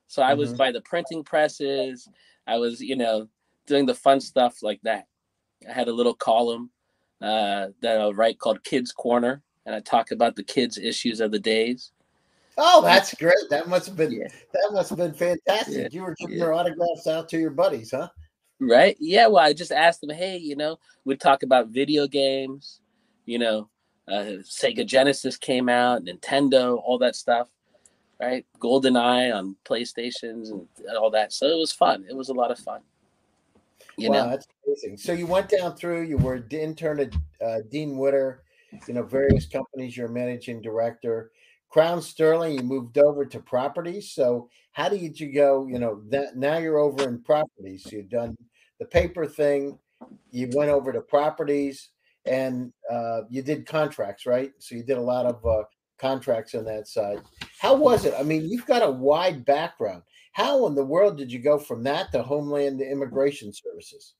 So 0.08 0.22
I 0.22 0.30
mm-hmm. 0.30 0.40
was 0.40 0.54
by 0.54 0.72
the 0.72 0.80
printing 0.80 1.22
presses. 1.22 2.08
I 2.46 2.56
was, 2.56 2.80
you 2.80 2.96
know, 2.96 3.28
doing 3.66 3.86
the 3.86 3.94
fun 3.94 4.20
stuff 4.20 4.62
like 4.62 4.80
that. 4.82 5.06
I 5.68 5.72
had 5.72 5.88
a 5.88 5.92
little 5.92 6.14
column 6.14 6.70
uh, 7.24 7.68
that 7.80 8.00
I 8.00 8.08
write 8.10 8.38
called 8.38 8.62
Kids 8.64 8.92
Corner, 8.92 9.42
and 9.64 9.74
I 9.74 9.80
talk 9.80 10.10
about 10.10 10.36
the 10.36 10.42
kids' 10.42 10.76
issues 10.76 11.20
of 11.20 11.30
the 11.30 11.38
days. 11.38 11.92
Oh, 12.58 12.82
that's 12.82 13.14
great. 13.14 13.34
That 13.50 13.66
must 13.66 13.86
have 13.86 13.96
been 13.96 14.12
yeah. 14.12 14.28
that 14.52 14.70
must 14.72 14.90
have 14.90 14.98
been 14.98 15.14
fantastic. 15.14 15.74
Yeah. 15.74 15.88
You 15.90 16.02
were 16.02 16.14
giving 16.18 16.36
yeah. 16.36 16.44
your 16.44 16.52
autographs 16.52 17.06
out 17.06 17.28
to 17.30 17.38
your 17.38 17.50
buddies, 17.50 17.90
huh? 17.90 18.08
Right. 18.60 18.96
Yeah. 19.00 19.26
Well, 19.26 19.42
I 19.42 19.52
just 19.52 19.72
asked 19.72 20.02
them, 20.02 20.10
hey, 20.10 20.36
you 20.36 20.54
know, 20.54 20.78
we'd 21.04 21.20
talk 21.20 21.42
about 21.42 21.68
video 21.68 22.06
games, 22.06 22.80
you 23.24 23.38
know, 23.38 23.68
uh, 24.06 24.42
Sega 24.42 24.86
Genesis 24.86 25.36
came 25.36 25.68
out, 25.68 26.04
Nintendo, 26.04 26.80
all 26.84 26.98
that 26.98 27.16
stuff, 27.16 27.48
right? 28.20 28.46
Golden 28.60 28.96
Eye 28.96 29.30
on 29.30 29.56
PlayStations 29.64 30.50
and 30.50 30.68
all 30.96 31.10
that. 31.10 31.32
So 31.32 31.46
it 31.46 31.56
was 31.56 31.72
fun. 31.72 32.04
It 32.08 32.14
was 32.14 32.28
a 32.28 32.34
lot 32.34 32.50
of 32.50 32.58
fun. 32.58 32.82
You 33.96 34.10
wow, 34.10 34.24
know? 34.24 34.30
that's 34.30 34.46
amazing. 34.66 34.96
So 34.96 35.12
you 35.12 35.26
went 35.26 35.48
down 35.48 35.76
through, 35.76 36.02
you 36.02 36.18
were 36.18 36.44
intern 36.50 37.00
at 37.00 37.14
uh, 37.44 37.60
Dean 37.70 37.96
Witter, 37.96 38.42
you 38.88 38.94
know, 38.94 39.02
various 39.02 39.46
companies, 39.46 39.96
you're 39.96 40.08
managing 40.08 40.60
director. 40.60 41.30
Crown 41.70 42.00
Sterling, 42.00 42.54
you 42.54 42.62
moved 42.62 42.98
over 42.98 43.24
to 43.24 43.40
properties. 43.40 44.12
So 44.12 44.48
how 44.72 44.88
did 44.88 45.18
you 45.18 45.32
go? 45.32 45.66
You 45.66 45.78
know, 45.78 46.02
that 46.10 46.36
now 46.36 46.58
you're 46.58 46.78
over 46.78 47.08
in 47.08 47.22
properties. 47.22 47.86
You've 47.90 48.10
done 48.10 48.36
the 48.78 48.86
paper 48.86 49.26
thing, 49.26 49.78
you 50.30 50.50
went 50.52 50.70
over 50.70 50.92
to 50.92 51.00
properties, 51.00 51.90
and 52.26 52.72
uh, 52.90 53.22
you 53.28 53.42
did 53.42 53.66
contracts, 53.66 54.26
right? 54.26 54.52
So 54.58 54.74
you 54.74 54.82
did 54.82 54.98
a 54.98 55.02
lot 55.02 55.26
of 55.26 55.44
uh, 55.44 55.64
contracts 55.98 56.54
on 56.54 56.64
that 56.64 56.88
side. 56.88 57.22
How 57.58 57.74
was 57.74 58.04
it? 58.04 58.14
I 58.18 58.22
mean, 58.22 58.48
you've 58.48 58.66
got 58.66 58.82
a 58.82 58.90
wide 58.90 59.44
background. 59.44 60.02
How 60.34 60.66
in 60.66 60.74
the 60.74 60.84
world 60.84 61.16
did 61.16 61.32
you 61.32 61.38
go 61.38 61.58
from 61.58 61.82
that 61.84 62.12
to 62.12 62.22
Homeland 62.22 62.78
to 62.78 62.88
Immigration 62.88 63.52
Services? 63.52 64.14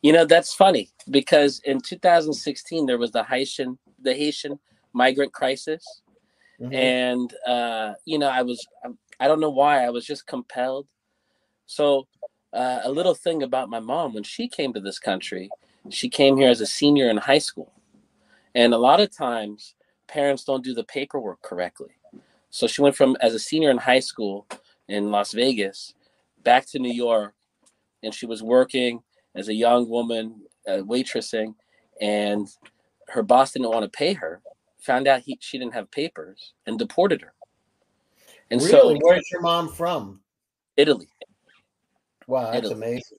You 0.00 0.12
know, 0.12 0.24
that's 0.24 0.54
funny 0.54 0.88
because 1.10 1.60
in 1.64 1.80
2016 1.80 2.86
there 2.86 2.98
was 2.98 3.10
the 3.10 3.24
Haitian 3.24 3.78
the 4.00 4.14
Haitian 4.14 4.58
migrant 4.92 5.32
crisis 5.32 5.84
Mm-hmm. 6.60 6.72
And 6.72 7.34
uh, 7.46 7.94
you 8.04 8.18
know, 8.18 8.28
I 8.28 8.42
was 8.42 8.66
I 9.20 9.28
don't 9.28 9.40
know 9.40 9.50
why 9.50 9.84
I 9.84 9.90
was 9.90 10.06
just 10.06 10.26
compelled. 10.26 10.86
So 11.66 12.06
uh, 12.52 12.80
a 12.84 12.90
little 12.90 13.14
thing 13.14 13.42
about 13.42 13.68
my 13.68 13.80
mom 13.80 14.14
when 14.14 14.22
she 14.22 14.48
came 14.48 14.72
to 14.72 14.80
this 14.80 14.98
country, 14.98 15.50
she 15.90 16.08
came 16.08 16.36
here 16.36 16.48
as 16.48 16.60
a 16.60 16.66
senior 16.66 17.10
in 17.10 17.16
high 17.16 17.38
school, 17.38 17.72
and 18.54 18.72
a 18.72 18.78
lot 18.78 19.00
of 19.00 19.14
times 19.14 19.74
parents 20.06 20.44
don't 20.44 20.64
do 20.64 20.74
the 20.74 20.84
paperwork 20.84 21.42
correctly. 21.42 21.90
So 22.50 22.66
she 22.66 22.80
went 22.80 22.96
from 22.96 23.16
as 23.20 23.34
a 23.34 23.38
senior 23.38 23.70
in 23.70 23.78
high 23.78 24.00
school 24.00 24.46
in 24.88 25.10
Las 25.10 25.32
Vegas 25.32 25.94
back 26.42 26.66
to 26.66 26.78
New 26.78 26.92
York, 26.92 27.34
and 28.02 28.14
she 28.14 28.26
was 28.26 28.42
working 28.42 29.02
as 29.34 29.48
a 29.48 29.54
young 29.54 29.88
woman 29.88 30.42
uh, 30.68 30.82
waitressing, 30.82 31.54
and 32.00 32.48
her 33.08 33.22
boss 33.22 33.52
didn't 33.52 33.70
want 33.70 33.84
to 33.84 33.96
pay 33.96 34.12
her 34.12 34.40
found 34.86 35.08
out 35.08 35.20
he, 35.20 35.36
she 35.40 35.58
didn't 35.58 35.74
have 35.74 35.90
papers 35.90 36.54
and 36.66 36.78
deported 36.78 37.20
her. 37.20 37.34
And 38.50 38.62
really? 38.62 38.70
so, 38.70 38.98
where's 39.02 39.28
your 39.30 39.42
mom 39.42 39.68
from? 39.68 40.20
Italy. 40.76 41.08
Wow, 42.26 42.52
that's 42.52 42.66
Italy. 42.66 42.74
amazing. 42.74 43.18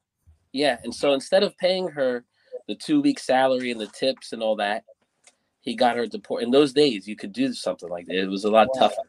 Yeah, 0.53 0.77
and 0.83 0.95
so 0.95 1.13
instead 1.13 1.43
of 1.43 1.57
paying 1.57 1.89
her 1.89 2.23
the 2.67 2.75
two 2.75 3.01
week 3.01 3.19
salary 3.19 3.71
and 3.71 3.79
the 3.79 3.87
tips 3.87 4.31
and 4.31 4.41
all 4.41 4.55
that, 4.55 4.85
he 5.59 5.75
got 5.75 5.97
her 5.97 6.07
deport. 6.07 6.43
In 6.43 6.51
those 6.51 6.71
days, 6.71 7.07
you 7.07 7.15
could 7.15 7.33
do 7.33 7.53
something 7.53 7.89
like 7.89 8.05
that. 8.07 8.15
It 8.15 8.29
was 8.29 8.45
a 8.45 8.49
lot 8.49 8.69
wow. 8.73 8.87
tougher. 8.87 9.03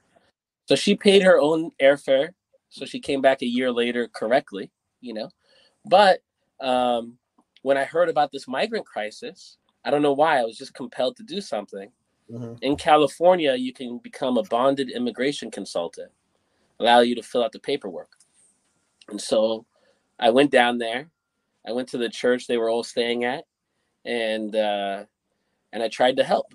So 0.66 0.74
she 0.74 0.96
paid 0.96 1.22
her 1.22 1.38
own 1.40 1.70
airfare. 1.80 2.30
So 2.70 2.84
she 2.84 3.00
came 3.00 3.20
back 3.20 3.42
a 3.42 3.46
year 3.46 3.72
later 3.72 4.08
correctly, 4.08 4.70
you 5.00 5.14
know. 5.14 5.30
But 5.84 6.22
um, 6.60 7.18
when 7.62 7.76
I 7.76 7.84
heard 7.84 8.08
about 8.08 8.30
this 8.32 8.48
migrant 8.48 8.86
crisis, 8.86 9.56
I 9.84 9.90
don't 9.90 10.02
know 10.02 10.12
why 10.12 10.38
I 10.38 10.44
was 10.44 10.58
just 10.58 10.74
compelled 10.74 11.16
to 11.16 11.22
do 11.22 11.40
something. 11.40 11.90
Mm-hmm. 12.30 12.54
In 12.62 12.76
California, 12.76 13.54
you 13.54 13.72
can 13.72 13.98
become 13.98 14.36
a 14.36 14.42
bonded 14.44 14.90
immigration 14.90 15.50
consultant, 15.50 16.10
allow 16.78 17.00
you 17.00 17.14
to 17.14 17.22
fill 17.22 17.42
out 17.42 17.52
the 17.52 17.58
paperwork. 17.58 18.10
And 19.08 19.20
so 19.20 19.64
I 20.18 20.30
went 20.30 20.50
down 20.50 20.78
there. 20.78 21.08
I 21.66 21.72
went 21.72 21.88
to 21.90 21.98
the 21.98 22.08
church 22.08 22.46
they 22.46 22.58
were 22.58 22.70
all 22.70 22.84
staying 22.84 23.24
at, 23.24 23.44
and 24.04 24.54
uh, 24.54 25.04
and 25.72 25.82
I 25.82 25.88
tried 25.88 26.16
to 26.16 26.24
help. 26.24 26.54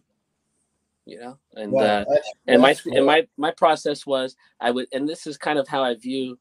You 1.05 1.19
know, 1.19 1.37
and 1.55 1.71
wow, 1.73 1.81
uh, 1.81 2.05
and 2.47 2.61
my 2.61 2.75
cool. 2.75 2.95
and 2.95 3.05
my 3.05 3.27
my 3.35 3.51
process 3.51 4.05
was 4.05 4.37
I 4.61 4.71
would, 4.71 4.87
and 4.93 5.07
this 5.07 5.27
is 5.27 5.37
kind 5.37 5.59
of 5.59 5.67
how 5.67 5.83
I 5.83 5.95
view, 5.95 6.39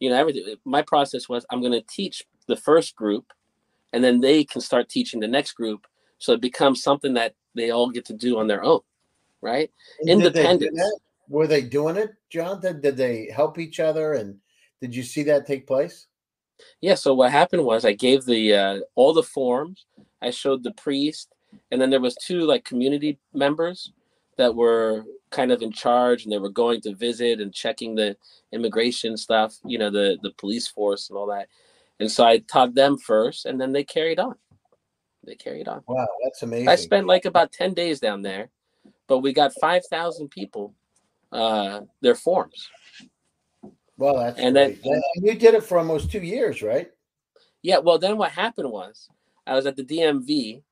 you 0.00 0.08
know, 0.08 0.16
everything. 0.16 0.56
My 0.64 0.80
process 0.80 1.28
was 1.28 1.44
I'm 1.50 1.60
going 1.60 1.72
to 1.72 1.84
teach 1.90 2.24
the 2.46 2.56
first 2.56 2.96
group, 2.96 3.26
and 3.92 4.02
then 4.02 4.20
they 4.20 4.44
can 4.44 4.62
start 4.62 4.88
teaching 4.88 5.20
the 5.20 5.28
next 5.28 5.52
group, 5.52 5.86
so 6.16 6.32
it 6.32 6.40
becomes 6.40 6.82
something 6.82 7.12
that 7.14 7.34
they 7.54 7.70
all 7.70 7.90
get 7.90 8.06
to 8.06 8.14
do 8.14 8.38
on 8.38 8.46
their 8.46 8.64
own, 8.64 8.80
right? 9.42 9.70
And 10.00 10.08
Independence. 10.08 10.74
They 10.74 10.90
Were 11.28 11.46
they 11.46 11.60
doing 11.60 11.96
it, 11.96 12.14
Jonathan? 12.30 12.80
Did 12.80 12.96
they 12.96 13.28
help 13.30 13.58
each 13.58 13.78
other? 13.78 14.14
And 14.14 14.38
did 14.80 14.96
you 14.96 15.02
see 15.02 15.22
that 15.24 15.46
take 15.46 15.66
place? 15.66 16.06
Yeah. 16.80 16.94
So 16.94 17.12
what 17.12 17.30
happened 17.30 17.64
was 17.64 17.84
I 17.84 17.92
gave 17.92 18.24
the 18.24 18.54
uh, 18.54 18.78
all 18.94 19.12
the 19.12 19.22
forms. 19.22 19.84
I 20.22 20.30
showed 20.30 20.62
the 20.62 20.72
priest, 20.72 21.34
and 21.70 21.78
then 21.78 21.90
there 21.90 22.00
was 22.00 22.16
two 22.16 22.40
like 22.40 22.64
community 22.64 23.18
members 23.34 23.92
that 24.38 24.54
were 24.54 25.04
kind 25.30 25.52
of 25.52 25.60
in 25.60 25.72
charge, 25.72 26.24
and 26.24 26.32
they 26.32 26.38
were 26.38 26.48
going 26.48 26.80
to 26.80 26.94
visit 26.94 27.40
and 27.40 27.52
checking 27.52 27.94
the 27.94 28.16
immigration 28.52 29.16
stuff. 29.16 29.56
You 29.64 29.78
know, 29.78 29.90
the 29.90 30.18
the 30.22 30.30
police 30.32 30.66
force 30.66 31.10
and 31.10 31.18
all 31.18 31.26
that. 31.26 31.48
And 32.00 32.10
so 32.10 32.24
I 32.24 32.38
taught 32.38 32.74
them 32.74 32.96
first, 32.96 33.44
and 33.44 33.60
then 33.60 33.72
they 33.72 33.84
carried 33.84 34.18
on 34.18 34.36
they 35.28 35.34
carried 35.34 35.68
on. 35.68 35.82
Wow, 35.86 36.08
that's 36.24 36.42
amazing. 36.42 36.68
I 36.68 36.74
spent 36.74 37.06
like 37.06 37.24
about 37.24 37.52
10 37.52 37.74
days 37.74 38.00
down 38.00 38.22
there, 38.22 38.50
but 39.06 39.18
we 39.18 39.32
got 39.32 39.52
5,000 39.60 40.28
people 40.28 40.74
uh, 41.30 41.82
their 42.00 42.14
forms. 42.14 42.68
Well, 43.96 44.16
that's 44.18 44.38
and 44.38 44.54
great. 44.54 44.82
then 44.82 45.02
and 45.14 45.26
you 45.26 45.34
did 45.34 45.54
it 45.54 45.64
for 45.64 45.78
almost 45.78 46.10
two 46.10 46.20
years, 46.20 46.62
right? 46.62 46.90
Yeah. 47.62 47.78
Well, 47.78 47.98
then 47.98 48.16
what 48.16 48.30
happened 48.30 48.70
was 48.70 49.08
I 49.46 49.54
was 49.54 49.66
at 49.66 49.76
the 49.76 49.84
DMV, 49.84 50.62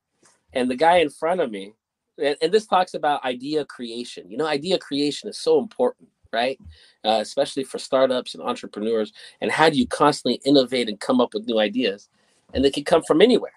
and 0.53 0.71
the 0.71 0.75
guy 0.75 0.97
in 0.97 1.09
front 1.09 1.41
of 1.41 1.51
me, 1.51 1.73
and, 2.17 2.35
and 2.41 2.51
this 2.51 2.65
talks 2.65 2.93
about 2.93 3.23
idea 3.23 3.65
creation. 3.65 4.29
You 4.29 4.37
know, 4.37 4.47
idea 4.47 4.77
creation 4.77 5.29
is 5.29 5.37
so 5.37 5.59
important, 5.59 6.09
right? 6.33 6.59
Uh, 7.05 7.19
especially 7.21 7.63
for 7.63 7.79
startups 7.79 8.33
and 8.33 8.43
entrepreneurs. 8.43 9.13
And 9.41 9.51
how 9.51 9.69
do 9.69 9.77
you 9.77 9.87
constantly 9.87 10.41
innovate 10.45 10.89
and 10.89 10.99
come 10.99 11.21
up 11.21 11.33
with 11.33 11.47
new 11.47 11.59
ideas? 11.59 12.09
And 12.53 12.63
they 12.63 12.71
can 12.71 12.83
come 12.83 13.03
from 13.03 13.21
anywhere. 13.21 13.51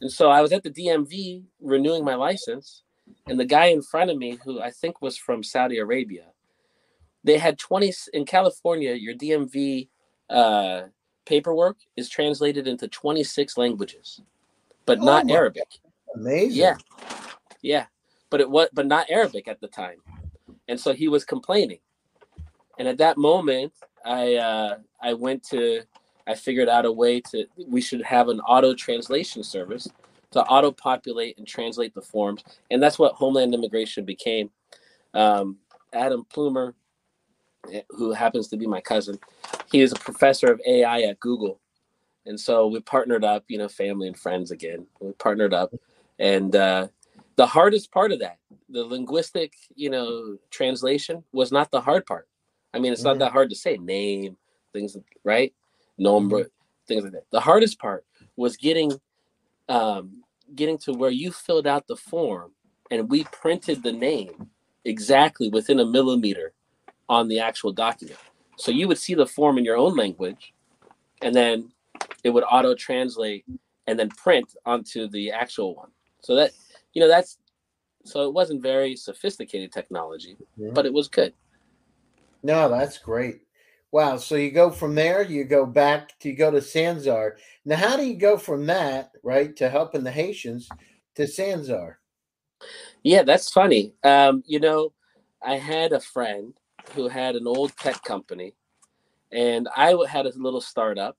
And 0.00 0.10
so 0.10 0.30
I 0.30 0.40
was 0.40 0.52
at 0.52 0.62
the 0.62 0.70
DMV 0.70 1.44
renewing 1.60 2.04
my 2.04 2.14
license, 2.14 2.82
and 3.26 3.38
the 3.38 3.44
guy 3.44 3.66
in 3.66 3.82
front 3.82 4.10
of 4.10 4.18
me, 4.18 4.38
who 4.44 4.60
I 4.60 4.70
think 4.70 5.00
was 5.00 5.16
from 5.16 5.42
Saudi 5.42 5.78
Arabia, 5.78 6.24
they 7.22 7.38
had 7.38 7.58
20 7.58 7.92
in 8.12 8.26
California, 8.26 8.92
your 8.94 9.14
DMV 9.14 9.88
uh, 10.28 10.82
paperwork 11.24 11.76
is 11.96 12.08
translated 12.08 12.66
into 12.66 12.88
26 12.88 13.56
languages. 13.56 14.20
but 14.84 14.98
Oh 15.00 15.04
not 15.04 15.30
Arabic. 15.30 15.68
Amazing. 16.14 16.60
Yeah, 16.60 16.76
yeah, 17.64 17.86
but 18.28 18.40
it 18.42 18.50
was 18.50 18.68
but 18.74 18.86
not 18.86 19.10
Arabic 19.10 19.48
at 19.48 19.60
the 19.60 19.68
time, 19.68 19.96
and 20.68 20.78
so 20.78 20.92
he 20.92 21.08
was 21.08 21.24
complaining. 21.24 21.78
And 22.78 22.86
at 22.86 22.98
that 22.98 23.16
moment, 23.16 23.72
I 24.04 24.34
uh, 24.34 24.76
I 25.00 25.14
went 25.14 25.42
to 25.44 25.82
I 26.26 26.34
figured 26.34 26.68
out 26.68 26.84
a 26.84 26.92
way 26.92 27.20
to 27.22 27.46
we 27.66 27.80
should 27.80 28.02
have 28.02 28.28
an 28.28 28.40
auto 28.40 28.74
translation 28.74 29.42
service 29.42 29.88
to 30.32 30.42
auto 30.42 30.72
populate 30.72 31.38
and 31.38 31.46
translate 31.46 31.94
the 31.94 32.02
forms, 32.02 32.44
and 32.70 32.82
that's 32.82 32.98
what 32.98 33.14
Homeland 33.14 33.54
Immigration 33.54 34.04
became. 34.04 34.50
Um, 35.14 35.56
Adam 35.94 36.26
Plumer, 36.28 36.74
eh, 37.72 37.80
who 37.90 38.12
happens 38.12 38.48
to 38.48 38.58
be 38.58 38.66
my 38.66 38.82
cousin, 38.82 39.18
he 39.72 39.80
is 39.80 39.92
a 39.92 39.96
professor 39.96 40.52
of 40.52 40.60
AI 40.66 41.00
at 41.02 41.18
Google, 41.18 41.60
and 42.26 42.38
so 42.38 42.66
we 42.66 42.80
partnered 42.80 43.24
up. 43.24 43.44
You 43.48 43.56
know, 43.56 43.68
family 43.68 44.06
and 44.06 44.18
friends 44.18 44.50
again. 44.50 44.86
We 45.00 45.12
partnered 45.12 45.54
up, 45.54 45.72
and 46.18 46.54
uh, 46.54 46.88
the 47.36 47.46
hardest 47.46 47.90
part 47.92 48.12
of 48.12 48.20
that, 48.20 48.38
the 48.68 48.84
linguistic, 48.84 49.54
you 49.74 49.90
know, 49.90 50.38
translation 50.50 51.24
was 51.32 51.52
not 51.52 51.70
the 51.70 51.80
hard 51.80 52.06
part. 52.06 52.28
I 52.74 52.78
mean, 52.78 52.92
it's 52.92 53.02
Mhm. 53.02 53.06
not 53.06 53.18
that 53.20 53.32
hard 53.32 53.50
to 53.50 53.56
say 53.56 53.76
name 53.78 54.36
things, 54.72 54.96
right? 55.24 55.54
Nombre, 55.98 56.46
things 56.86 57.04
like 57.04 57.12
that. 57.12 57.30
The 57.30 57.40
hardest 57.40 57.78
part 57.78 58.06
was 58.36 58.56
getting 58.56 58.92
um, 59.68 60.22
getting 60.54 60.78
to 60.78 60.92
where 60.92 61.10
you 61.10 61.32
filled 61.32 61.66
out 61.66 61.86
the 61.86 61.96
form 61.96 62.52
and 62.90 63.10
we 63.10 63.24
printed 63.24 63.82
the 63.82 63.92
name 63.92 64.50
exactly 64.84 65.48
within 65.48 65.80
a 65.80 65.86
millimeter 65.86 66.52
on 67.08 67.28
the 67.28 67.40
actual 67.40 67.72
document. 67.72 68.18
So 68.56 68.70
you 68.70 68.88
would 68.88 68.98
see 68.98 69.14
the 69.14 69.26
form 69.26 69.58
in 69.58 69.64
your 69.64 69.76
own 69.76 69.96
language, 69.96 70.54
and 71.22 71.34
then 71.34 71.72
it 72.24 72.30
would 72.30 72.44
auto 72.44 72.74
translate 72.74 73.44
and 73.86 73.98
then 73.98 74.10
print 74.10 74.54
onto 74.66 75.08
the 75.08 75.32
actual 75.32 75.74
one. 75.74 75.90
So 76.20 76.34
that 76.36 76.52
you 76.94 77.00
know 77.00 77.08
that's 77.08 77.38
so 78.04 78.26
it 78.26 78.32
wasn't 78.34 78.62
very 78.62 78.96
sophisticated 78.96 79.72
technology, 79.72 80.36
Yeah. 80.56 80.70
but 80.74 80.86
it 80.86 80.92
was 80.92 81.08
good. 81.08 81.32
No, 82.42 82.68
that's 82.68 82.98
great. 82.98 83.40
Wow. 83.92 84.18
So 84.18 84.34
you 84.34 84.50
go 84.50 84.70
from 84.70 84.94
there, 84.94 85.22
you 85.22 85.44
go 85.44 85.64
back 85.64 86.18
to 86.20 86.28
you 86.28 86.36
go 86.36 86.50
to 86.50 86.58
Sansar. 86.58 87.36
Now, 87.64 87.76
how 87.76 87.96
do 87.96 88.04
you 88.04 88.16
go 88.16 88.36
from 88.36 88.66
that, 88.66 89.12
right, 89.22 89.56
to 89.56 89.70
helping 89.70 90.04
the 90.04 90.10
Haitians 90.10 90.68
to 91.14 91.22
Sansar? 91.22 91.96
Yeah, 93.02 93.22
that's 93.22 93.50
funny. 93.50 93.94
Um, 94.02 94.42
you 94.46 94.60
know, 94.60 94.92
I 95.42 95.56
had 95.56 95.92
a 95.92 96.00
friend 96.00 96.52
who 96.94 97.08
had 97.08 97.36
an 97.36 97.46
old 97.46 97.76
tech 97.76 98.02
company, 98.02 98.54
and 99.32 99.68
i 99.76 99.94
had 100.08 100.26
a 100.26 100.32
little 100.36 100.60
startup, 100.60 101.16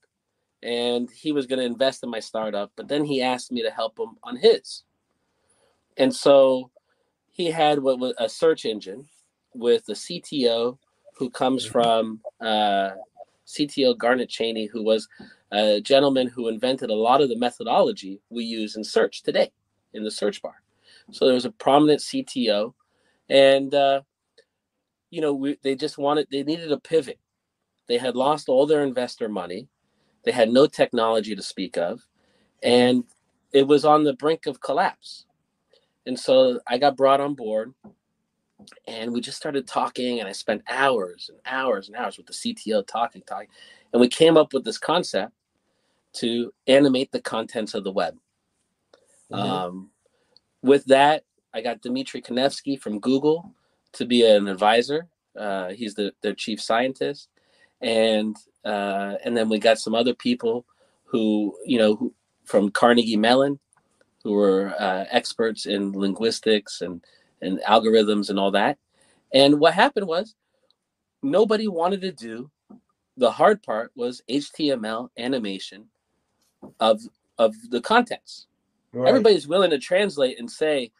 and 0.61 1.09
he 1.11 1.31
was 1.31 1.47
going 1.47 1.59
to 1.59 1.65
invest 1.65 2.03
in 2.03 2.09
my 2.09 2.19
startup, 2.19 2.71
but 2.75 2.87
then 2.87 3.03
he 3.05 3.21
asked 3.21 3.51
me 3.51 3.61
to 3.63 3.71
help 3.71 3.97
him 3.97 4.17
on 4.23 4.35
his. 4.35 4.83
And 5.97 6.13
so 6.13 6.71
he 7.31 7.51
had 7.51 7.79
what 7.79 7.99
was 7.99 8.13
a 8.17 8.29
search 8.29 8.65
engine 8.65 9.07
with 9.53 9.85
the 9.85 9.93
CTO 9.93 10.77
who 11.15 11.29
comes 11.29 11.65
Mhm. 11.65 11.71
from 11.71 12.21
uh, 12.41 12.91
CTO 13.45 13.93
Garnet 13.97 14.29
Cheney, 14.29 14.65
who 14.67 14.83
was 14.83 15.07
a 15.51 15.81
gentleman 15.81 16.27
who 16.27 16.47
invented 16.47 16.89
a 16.89 16.95
lot 16.95 17.21
of 17.21 17.29
the 17.29 17.37
methodology 17.37 18.21
we 18.29 18.43
use 18.43 18.75
in 18.75 18.83
search 18.83 19.23
today 19.23 19.51
in 19.93 20.03
the 20.03 20.11
search 20.11 20.41
bar. 20.41 20.61
So 21.11 21.25
there 21.25 21.33
was 21.35 21.45
a 21.45 21.51
prominent 21.51 22.01
CTO, 22.01 22.73
and 23.29 23.73
uh, 23.73 24.01
you 25.11 25.21
know 25.21 25.33
we, 25.33 25.57
they 25.61 25.75
just 25.75 25.97
wanted 25.97 26.27
they 26.31 26.43
needed 26.43 26.71
a 26.71 26.79
pivot. 26.79 27.19
They 27.87 27.97
had 27.97 28.15
lost 28.15 28.49
all 28.49 28.65
their 28.65 28.83
investor 28.83 29.29
money, 29.29 29.67
they 30.23 30.31
had 30.31 30.49
no 30.51 30.67
technology 30.67 31.35
to 31.35 31.43
speak 31.43 31.77
of, 31.77 32.07
and 32.63 33.03
it 33.53 33.67
was 33.67 33.85
on 33.85 34.03
the 34.03 34.13
brink 34.13 34.47
of 34.47 34.59
collapse. 34.61 35.24
And 36.05 36.19
so 36.19 36.59
I 36.67 36.77
got 36.77 36.95
brought 36.97 37.21
on 37.21 37.33
board, 37.33 37.73
and 38.87 39.11
we 39.11 39.21
just 39.21 39.37
started 39.37 39.67
talking, 39.67 40.19
and 40.19 40.29
I 40.29 40.31
spent 40.31 40.63
hours 40.69 41.29
and 41.29 41.39
hours 41.45 41.87
and 41.87 41.97
hours 41.97 42.17
with 42.17 42.27
the 42.27 42.33
CTO 42.33 42.85
talking, 42.85 43.23
talking, 43.25 43.47
and 43.91 43.99
we 43.99 44.07
came 44.07 44.37
up 44.37 44.53
with 44.53 44.63
this 44.63 44.77
concept 44.77 45.33
to 46.13 46.53
animate 46.67 47.11
the 47.11 47.21
contents 47.21 47.73
of 47.73 47.83
the 47.83 47.91
web. 47.91 48.17
Mhm. 49.31 49.37
Um, 49.37 49.91
with 50.61 50.85
that, 50.85 51.23
I 51.53 51.61
got 51.61 51.81
Dimitri 51.81 52.21
Kanevsky 52.21 52.79
from 52.79 52.99
Google 52.99 53.53
to 53.93 54.05
be 54.05 54.25
an 54.25 54.47
advisor. 54.47 55.07
Uh, 55.35 55.69
he's 55.69 55.95
the, 55.95 56.13
their 56.21 56.33
chief 56.33 56.61
scientist, 56.61 57.29
and 57.81 58.35
uh, 58.63 59.15
and 59.23 59.35
then 59.35 59.49
we 59.49 59.59
got 59.59 59.79
some 59.79 59.95
other 59.95 60.13
people 60.13 60.65
who 61.03 61.57
you 61.65 61.77
know 61.77 61.95
who, 61.95 62.13
from 62.45 62.71
Carnegie 62.71 63.17
Mellon, 63.17 63.59
who 64.25 64.33
were 64.33 64.75
uh, 64.81 65.05
experts 65.11 65.67
in 65.67 65.93
linguistics 65.93 66.81
and 66.81 67.05
and 67.43 67.61
algorithms 67.69 68.31
and 68.31 68.39
all 68.39 68.51
that. 68.51 68.79
And 69.33 69.61
what 69.61 69.75
happened 69.75 70.07
was 70.07 70.35
nobody 71.23 71.67
wanted 71.69 72.01
to 72.01 72.13
do 72.13 72.51
the 73.17 73.31
hard 73.31 73.63
part 73.63 73.91
was 73.95 74.21
HTML 74.29 75.09
animation 75.17 75.85
of 76.81 77.01
of 77.39 77.55
the 77.71 77.81
contents 77.81 78.47
Right. 78.93 79.09
everybody's 79.09 79.47
willing 79.47 79.71
to 79.71 79.79
translate 79.79 80.39
and 80.39 80.49
say 80.51 80.91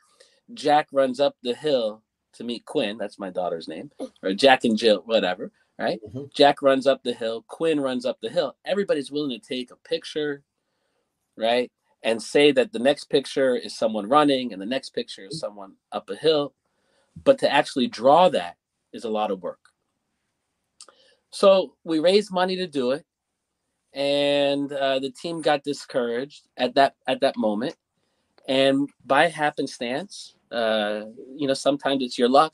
jack 0.54 0.88
runs 0.94 1.20
up 1.20 1.36
the 1.44 1.56
hill 1.56 2.04
to 2.34 2.44
meet 2.44 2.66
quinn 2.66 2.98
that's 2.98 3.20
my 3.20 3.30
daughter's 3.32 3.68
name 3.68 3.92
or 4.24 4.34
jack 4.34 4.66
and 4.66 4.78
jill 4.78 5.04
whatever 5.06 5.52
right 5.80 6.02
Mhm. 6.08 6.34
jack 6.34 6.62
runs 6.62 6.88
up 6.88 7.04
the 7.04 7.14
hill 7.14 7.44
quinn 7.48 7.80
runs 7.80 8.06
up 8.06 8.20
the 8.22 8.30
hill 8.30 8.56
everybody's 8.66 9.12
willing 9.12 9.32
to 9.32 9.40
take 9.48 9.72
a 9.72 9.78
picture 9.78 10.44
right 11.38 11.72
and 12.06 12.22
say 12.22 12.52
that 12.52 12.72
the 12.72 12.80
next 12.80 13.06
picture 13.06 13.56
is 13.56 13.76
someone 13.76 14.08
running 14.08 14.54
and 14.54 14.62
the 14.62 14.66
next 14.66 14.92
picture 14.92 15.26
is 15.26 15.40
someone 15.40 15.74
up 15.92 16.08
a 16.10 16.16
hill. 16.16 16.54
But 17.24 17.40
to 17.40 17.52
actually 17.52 17.88
draw 17.88 18.30
that 18.30 18.58
is 18.94 19.04
a 19.06 19.10
lot 19.10 19.32
of 19.32 19.42
work. 19.42 19.60
So 21.32 21.74
we 21.84 22.00
raised 22.00 22.32
money 22.32 22.56
to 22.58 22.68
do 22.68 22.92
it 22.92 23.06
and 23.94 24.72
uh, 24.72 25.00
the 25.00 25.10
team 25.12 25.42
got 25.42 25.64
discouraged 25.64 26.48
at 26.58 26.76
that 26.76 26.96
at 27.08 27.22
that 27.22 27.38
moment. 27.38 27.76
And 28.48 28.88
by 29.04 29.28
happenstance 29.28 30.36
uh, 30.52 31.06
you 31.36 31.48
know 31.48 31.56
sometimes 31.56 32.04
it's 32.04 32.20
your 32.20 32.30
luck. 32.30 32.54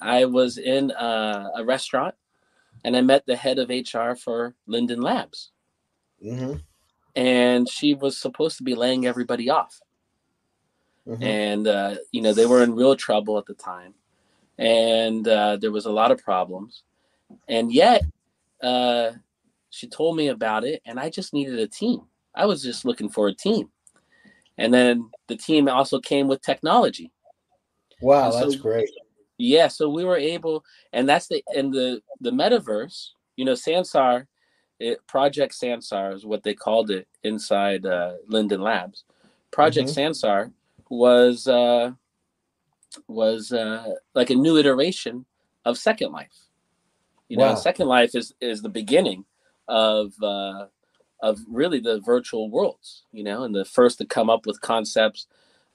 I 0.00 0.26
was 0.26 0.58
in 0.58 0.92
uh, 0.92 1.50
a 1.56 1.64
restaurant 1.64 2.14
and 2.84 2.96
i 2.96 3.00
met 3.02 3.26
the 3.26 3.36
head 3.36 3.58
of 3.58 3.68
hr 3.68 4.14
for 4.14 4.54
linden 4.66 5.00
labs. 5.02 5.50
Mhm. 6.24 6.62
And 7.20 7.68
she 7.68 7.92
was 7.94 8.16
supposed 8.16 8.56
to 8.56 8.62
be 8.64 8.74
laying 8.74 9.06
everybody 9.06 9.50
off. 9.50 9.78
Mhm. 11.06 11.22
and 11.22 11.66
uh, 11.66 11.96
you 12.12 12.20
know 12.22 12.32
they 12.34 12.46
were 12.46 12.62
in 12.62 12.74
real 12.74 12.94
trouble 12.94 13.38
at 13.38 13.46
the 13.46 13.54
time. 13.54 13.94
And 14.58 15.26
uh, 15.26 15.56
there 15.56 15.72
was 15.72 15.86
a 15.86 15.90
lot 16.00 16.10
of 16.12 16.22
problems. 16.22 16.82
And 17.48 17.72
yet 17.72 18.02
uh, 18.62 19.12
she 19.70 19.86
told 19.88 20.16
me 20.16 20.28
about 20.28 20.64
it 20.64 20.82
and 20.84 21.00
i 21.00 21.08
just 21.08 21.32
needed 21.32 21.58
a 21.58 21.66
team. 21.66 22.00
I 22.34 22.44
was 22.46 22.62
just 22.62 22.84
looking 22.84 23.08
for 23.08 23.28
a 23.28 23.34
team. 23.34 23.70
And 24.58 24.72
then 24.74 25.10
the 25.28 25.36
team 25.36 25.68
also 25.68 25.98
came 26.00 26.28
with 26.28 26.42
technology. 26.42 27.10
Wow, 28.02 28.30
so- 28.30 28.40
that's 28.40 28.56
great. 28.56 28.90
yeah 29.38 29.68
so 29.68 29.88
we 29.88 30.04
were 30.04 30.16
able 30.18 30.56
and 30.92 31.08
that's 31.08 31.28
the 31.28 31.42
and 31.56 31.72
the 31.72 31.88
the 32.20 32.30
metaverse 32.30 32.98
you 33.36 33.44
know 33.46 33.54
sansar 33.54 34.26
it, 34.80 35.06
project 35.06 35.54
sansar 35.54 36.14
is 36.14 36.24
what 36.26 36.42
they 36.42 36.54
called 36.54 36.90
it 36.90 37.06
inside 37.22 37.86
uh, 37.86 38.14
linden 38.26 38.62
labs. 38.62 39.04
Project 39.52 39.88
sansar 39.90 40.52
was 40.88 41.46
uh 41.46 41.92
was 43.06 43.52
uh 43.52 43.94
like 44.14 44.30
a 44.30 44.34
new 44.34 44.56
iteration 44.56 45.24
of 45.64 45.78
second 45.78 46.10
life. 46.12 46.36
You 47.28 47.36
know 47.36 47.54
second 47.54 47.86
life 47.86 48.14
is 48.14 48.32
is 48.40 48.62
the 48.62 48.68
beginning 48.68 49.24
of 49.68 50.12
uh 50.22 50.66
of 51.22 51.38
really 51.48 51.78
the 51.78 52.00
virtual 52.00 52.50
worlds 52.50 53.04
you 53.12 53.22
know 53.22 53.44
and 53.44 53.54
the 53.54 53.64
first 53.64 53.98
to 53.98 54.06
come 54.06 54.30
up 54.30 54.46
with 54.46 54.60
concepts 54.62 55.26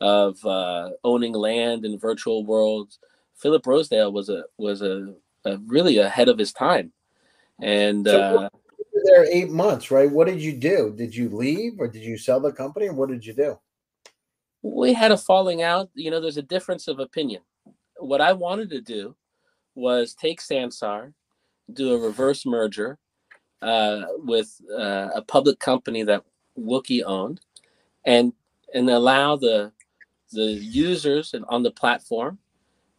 of 0.02 0.44
uh 0.46 0.90
owning 1.04 1.34
land 1.34 1.86
in 1.86 1.98
virtual 2.00 2.44
worlds. 2.46 3.00
Philip 3.36 3.66
rosedale 3.68 4.12
was 4.12 4.30
a 4.30 4.44
was 4.58 4.82
a, 4.82 5.14
a 5.46 5.58
really 5.60 5.98
ahead 6.00 6.28
of 6.28 6.38
his 6.38 6.52
time. 6.52 6.92
And 7.62 8.06
So 8.06 8.20
uh 8.20 8.50
there 9.06 9.26
eight 9.32 9.50
months, 9.50 9.92
right? 9.92 10.12
What 10.12 10.28
did 10.28 10.42
you 10.42 10.54
do? 10.54 10.94
Did 10.96 11.16
you 11.16 11.30
leave 11.30 11.74
or 11.80 11.88
did 11.88 12.04
you 12.04 12.18
sell 12.18 12.40
the 12.40 12.52
company 12.52 12.90
what 12.90 13.10
did 13.10 13.26
you 13.26 13.34
do? 13.34 13.58
we 14.66 14.94
had 14.94 15.12
a 15.12 15.18
falling 15.18 15.62
out. 15.62 15.90
You 15.94 16.10
know, 16.10 16.20
there's 16.20 16.38
a 16.38 16.42
difference 16.42 16.88
of 16.88 17.00
opinion. 17.00 17.42
What 17.98 18.20
I 18.20 18.34
wanted 18.34 18.70
to 18.72 18.82
do 18.82 19.16
was 19.76 20.16
take 20.16 20.42
Sansar, 20.42 21.14
do 21.72 21.94
a 21.94 22.00
reverse 22.00 22.46
merger 22.46 22.98
uh, 23.62 24.04
with 24.18 24.60
uh, 24.72 25.10
a 25.14 25.22
public 25.22 25.60
company 25.60 26.04
that 26.04 26.24
Wookey 26.58 27.04
owned, 27.06 27.42
and 28.06 28.34
and 28.74 28.90
allow 28.90 29.36
the 29.36 29.72
the 30.32 30.54
users 30.54 31.34
and 31.34 31.46
on 31.48 31.62
the 31.62 31.72
platform, 31.72 32.40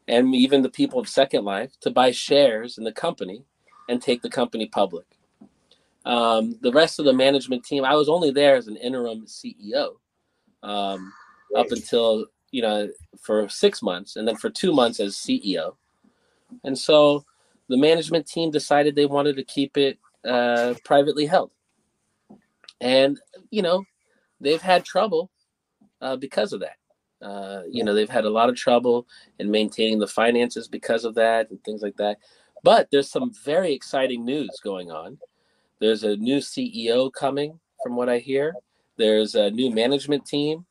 and 0.06 0.34
even 0.34 0.62
the 0.62 0.70
people 0.70 1.00
of 1.00 1.08
Second 1.08 1.44
Life 1.44 1.72
to 1.80 1.90
buy 1.90 2.12
shares 2.12 2.78
in 2.78 2.84
the 2.84 2.92
company 2.92 3.42
and 3.88 4.00
take 4.00 4.22
the 4.22 4.30
company 4.30 4.66
public. 4.66 5.15
Um, 6.06 6.56
the 6.62 6.70
rest 6.70 7.00
of 7.00 7.04
the 7.04 7.12
management 7.12 7.64
team, 7.64 7.84
I 7.84 7.96
was 7.96 8.08
only 8.08 8.30
there 8.30 8.54
as 8.54 8.68
an 8.68 8.76
interim 8.76 9.26
CEO, 9.26 9.96
um, 10.62 11.12
up 11.56 11.66
until 11.70 12.26
you 12.52 12.62
know 12.62 12.88
for 13.20 13.48
six 13.48 13.82
months, 13.82 14.14
and 14.14 14.26
then 14.26 14.36
for 14.36 14.48
two 14.48 14.72
months 14.72 15.00
as 15.00 15.16
CEO. 15.16 15.74
And 16.62 16.78
so 16.78 17.24
the 17.68 17.76
management 17.76 18.28
team 18.28 18.52
decided 18.52 18.94
they 18.94 19.06
wanted 19.06 19.34
to 19.36 19.44
keep 19.44 19.76
it 19.76 19.98
uh, 20.24 20.74
privately 20.84 21.26
held, 21.26 21.50
and 22.80 23.18
you 23.50 23.62
know 23.62 23.84
they've 24.40 24.62
had 24.62 24.84
trouble 24.84 25.32
uh, 26.00 26.14
because 26.14 26.52
of 26.52 26.60
that. 26.60 26.76
Uh, 27.20 27.62
you 27.68 27.82
know 27.82 27.94
they've 27.94 28.08
had 28.08 28.26
a 28.26 28.30
lot 28.30 28.48
of 28.48 28.54
trouble 28.54 29.08
in 29.40 29.50
maintaining 29.50 29.98
the 29.98 30.06
finances 30.06 30.68
because 30.68 31.04
of 31.04 31.16
that 31.16 31.50
and 31.50 31.62
things 31.64 31.82
like 31.82 31.96
that. 31.96 32.18
But 32.62 32.92
there's 32.92 33.10
some 33.10 33.32
very 33.44 33.72
exciting 33.72 34.24
news 34.24 34.60
going 34.62 34.92
on. 34.92 35.18
There's 35.80 36.04
a 36.04 36.16
new 36.16 36.38
CEO 36.38 37.12
coming, 37.12 37.58
from 37.82 37.96
what 37.96 38.08
I 38.08 38.18
hear. 38.18 38.54
There's 38.96 39.34
a 39.34 39.50
new 39.50 39.70
management 39.70 40.26
team 40.26 40.66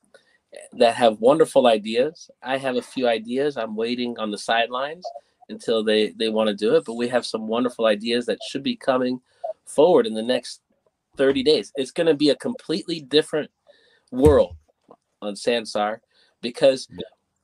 that 0.74 0.96
have 0.96 1.20
wonderful 1.20 1.68
ideas. 1.68 2.30
I 2.42 2.58
have 2.58 2.76
a 2.76 2.82
few 2.82 3.08
ideas. 3.08 3.58
I'm 3.58 3.76
waiting 3.76 4.18
on 4.18 4.32
the 4.32 4.38
sidelines 4.38 5.06
until 5.50 5.84
they 5.84 6.10
they 6.12 6.30
want 6.30 6.48
to 6.48 6.56
do 6.56 6.76
it, 6.76 6.86
but 6.86 6.96
we 6.96 7.08
have 7.10 7.26
some 7.26 7.48
wonderful 7.48 7.86
ideas 7.86 8.26
that 8.26 8.40
should 8.50 8.64
be 8.64 8.76
coming 8.76 9.22
forward 9.66 10.08
in 10.08 10.14
the 10.14 10.24
next 10.24 10.62
30 11.18 11.44
days. 11.44 11.72
It's 11.76 11.92
going 11.92 12.08
to 12.08 12.14
be 12.14 12.30
a 12.30 12.36
completely 12.36 13.02
different 13.02 13.52
world 14.12 14.56
on 15.22 15.34
Sansar 15.36 16.00
because 16.42 16.88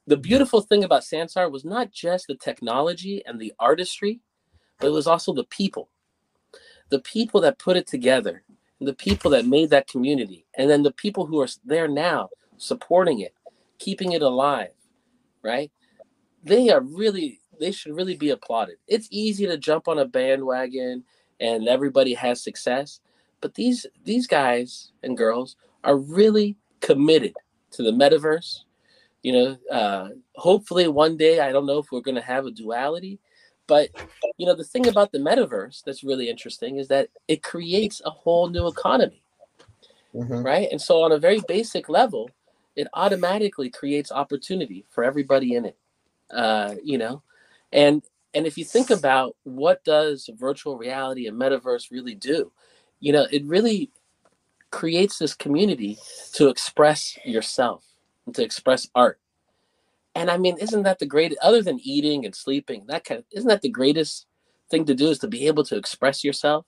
the 0.07 0.17
beautiful 0.17 0.61
thing 0.61 0.83
about 0.83 1.03
Sansar 1.03 1.51
was 1.51 1.63
not 1.63 1.91
just 1.91 2.27
the 2.27 2.35
technology 2.35 3.23
and 3.25 3.39
the 3.39 3.53
artistry, 3.59 4.19
but 4.79 4.87
it 4.87 4.91
was 4.91 5.07
also 5.07 5.33
the 5.33 5.45
people. 5.45 5.89
The 6.91 6.99
people 6.99 7.41
that 7.41 7.57
put 7.57 7.77
it 7.77 7.87
together, 7.87 8.43
the 8.79 8.93
people 8.93 9.31
that 9.31 9.47
made 9.47 9.71
that 9.71 9.87
community, 9.87 10.45
and 10.55 10.69
then 10.69 10.83
the 10.83 10.91
people 10.91 11.25
who 11.25 11.41
are 11.41 11.47
there 11.65 11.87
now 11.87 12.29
supporting 12.57 13.21
it, 13.21 13.33
keeping 13.79 14.11
it 14.11 14.21
alive, 14.21 14.73
right? 15.41 15.71
They 16.43 16.69
are 16.69 16.81
really, 16.81 17.41
they 17.59 17.71
should 17.71 17.95
really 17.95 18.15
be 18.15 18.29
applauded. 18.29 18.75
It's 18.87 19.07
easy 19.09 19.47
to 19.47 19.57
jump 19.57 19.87
on 19.87 19.99
a 19.99 20.05
bandwagon 20.05 21.03
and 21.39 21.67
everybody 21.67 22.13
has 22.13 22.43
success, 22.43 22.99
but 23.41 23.55
these 23.55 23.87
these 24.03 24.27
guys 24.27 24.91
and 25.01 25.17
girls 25.17 25.55
are 25.83 25.97
really 25.97 26.55
committed 26.79 27.33
to 27.71 27.83
the 27.83 27.91
metaverse. 27.91 28.59
You 29.23 29.33
know, 29.33 29.57
uh, 29.71 30.09
hopefully 30.35 30.87
one 30.87 31.17
day, 31.17 31.39
I 31.39 31.51
don't 31.51 31.65
know 31.65 31.79
if 31.79 31.91
we're 31.91 32.01
going 32.01 32.15
to 32.15 32.21
have 32.21 32.45
a 32.45 32.51
duality, 32.51 33.19
but 33.71 33.89
you 34.35 34.45
know, 34.45 34.53
the 34.53 34.65
thing 34.65 34.85
about 34.89 35.13
the 35.13 35.17
metaverse 35.17 35.81
that's 35.85 36.03
really 36.03 36.29
interesting 36.29 36.75
is 36.75 36.89
that 36.89 37.07
it 37.29 37.41
creates 37.41 38.01
a 38.03 38.09
whole 38.09 38.49
new 38.49 38.67
economy, 38.67 39.23
mm-hmm. 40.13 40.43
right? 40.43 40.67
And 40.69 40.81
so, 40.81 41.01
on 41.03 41.13
a 41.13 41.17
very 41.17 41.39
basic 41.47 41.87
level, 41.87 42.29
it 42.75 42.89
automatically 42.93 43.69
creates 43.69 44.11
opportunity 44.11 44.83
for 44.89 45.05
everybody 45.05 45.55
in 45.55 45.63
it. 45.63 45.77
Uh, 46.29 46.75
you 46.83 46.97
know, 46.97 47.23
and 47.71 48.03
and 48.33 48.45
if 48.45 48.57
you 48.57 48.65
think 48.65 48.89
about 48.89 49.37
what 49.43 49.81
does 49.85 50.29
virtual 50.37 50.77
reality 50.77 51.27
and 51.27 51.39
metaverse 51.39 51.91
really 51.91 52.15
do, 52.15 52.51
you 52.99 53.13
know, 53.13 53.25
it 53.31 53.45
really 53.45 53.89
creates 54.69 55.17
this 55.17 55.33
community 55.33 55.97
to 56.33 56.49
express 56.49 57.17
yourself 57.23 57.85
and 58.25 58.35
to 58.35 58.43
express 58.43 58.89
art. 58.95 59.17
And 60.15 60.29
I 60.29 60.37
mean, 60.37 60.57
isn't 60.59 60.83
that 60.83 60.99
the 60.99 61.05
greatest, 61.05 61.39
other 61.41 61.61
than 61.61 61.79
eating 61.81 62.25
and 62.25 62.35
sleeping, 62.35 62.85
that 62.87 63.05
kind 63.05 63.19
of 63.19 63.25
isn't 63.31 63.47
that 63.47 63.61
the 63.61 63.69
greatest 63.69 64.27
thing 64.69 64.85
to 64.85 64.95
do 64.95 65.09
is 65.09 65.19
to 65.19 65.27
be 65.27 65.47
able 65.47 65.63
to 65.65 65.77
express 65.77 66.23
yourself, 66.23 66.65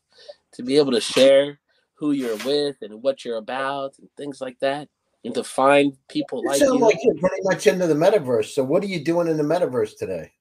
to 0.53 0.63
be 0.63 0.77
able 0.77 0.91
to 0.91 1.01
share 1.01 1.59
who 1.95 2.11
you're 2.11 2.37
with 2.45 2.77
and 2.81 3.01
what 3.01 3.23
you're 3.23 3.37
about 3.37 3.97
and 3.99 4.09
things 4.17 4.39
like 4.41 4.59
that 4.59 4.87
and 5.23 5.33
to 5.33 5.43
find 5.43 5.93
people 6.09 6.41
you 6.41 6.49
like 6.49 6.59
sound 6.59 6.79
you. 6.79 6.85
like 6.85 6.97
you're 7.01 7.15
pretty 7.15 7.41
much 7.43 7.67
into 7.67 7.87
the 7.87 7.93
metaverse. 7.93 8.53
So, 8.53 8.63
what 8.63 8.83
are 8.83 8.87
you 8.87 9.03
doing 9.03 9.27
in 9.27 9.37
the 9.37 9.43
metaverse 9.43 9.97
today? 9.97 10.31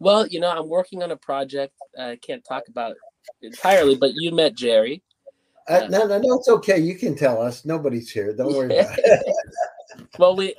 Well, 0.00 0.26
you 0.26 0.40
know, 0.40 0.50
I'm 0.50 0.68
working 0.68 1.02
on 1.02 1.10
a 1.10 1.16
project. 1.16 1.74
I 1.98 2.18
can't 2.20 2.44
talk 2.44 2.64
about 2.68 2.96
entirely, 3.42 3.96
but 3.96 4.12
you 4.14 4.32
met 4.32 4.54
Jerry. 4.54 5.02
Uh, 5.68 5.82
uh, 5.84 5.88
no, 5.88 6.06
no, 6.06 6.18
no, 6.18 6.38
it's 6.38 6.48
okay. 6.48 6.78
You 6.78 6.96
can 6.96 7.14
tell 7.14 7.40
us. 7.40 7.64
Nobody's 7.64 8.10
here. 8.10 8.34
Don't 8.34 8.52
worry 8.52 8.78
about 8.78 8.98
it. 8.98 9.34
well, 10.18 10.34
we, 10.34 10.54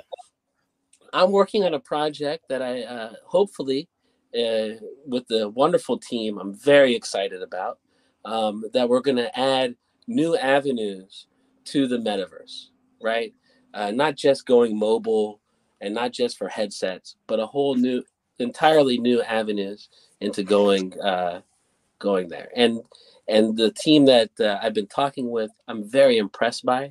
I'm 1.13 1.32
working 1.32 1.63
on 1.63 1.73
a 1.73 1.80
project 1.80 2.45
that 2.49 2.62
I 2.62 2.82
uh, 2.84 3.13
hopefully, 3.26 3.88
uh, 4.36 4.80
with 5.06 5.28
the 5.28 5.49
wonderful 5.49 5.97
team, 5.97 6.39
I'm 6.39 6.54
very 6.54 6.95
excited 6.95 7.41
about. 7.41 7.80
Um, 8.26 8.63
that 8.73 8.88
we're 8.88 9.02
going 9.02 9.17
to 9.17 9.38
add 9.38 9.76
new 10.08 10.38
avenues 10.38 11.28
to 11.65 11.88
the 11.88 11.97
metaverse 11.97 12.67
right? 13.04 13.34
Uh, 13.73 13.91
not 13.91 14.15
just 14.15 14.47
going 14.47 14.78
mobile 14.78 15.41
and 15.82 15.93
not 15.93 16.12
just 16.12 16.38
for 16.38 16.47
headsets, 16.47 17.17
but 17.28 17.39
a 17.39 17.45
whole 17.45 17.76
new, 17.76 18.02
entirely 18.39 18.97
new 18.97 19.21
avenues 19.21 19.89
into 20.21 20.43
going 20.43 20.99
uh, 21.02 21.41
going 21.99 22.30
there. 22.30 22.49
And 22.56 22.82
and 23.28 23.56
the 23.56 23.71
team 23.71 24.06
that 24.06 24.32
uh, 24.39 24.60
I've 24.62 24.73
been 24.73 24.88
talking 24.88 25.30
with, 25.30 25.52
I'm 25.67 25.89
very 25.89 26.17
impressed 26.17 26.65
by. 26.65 26.89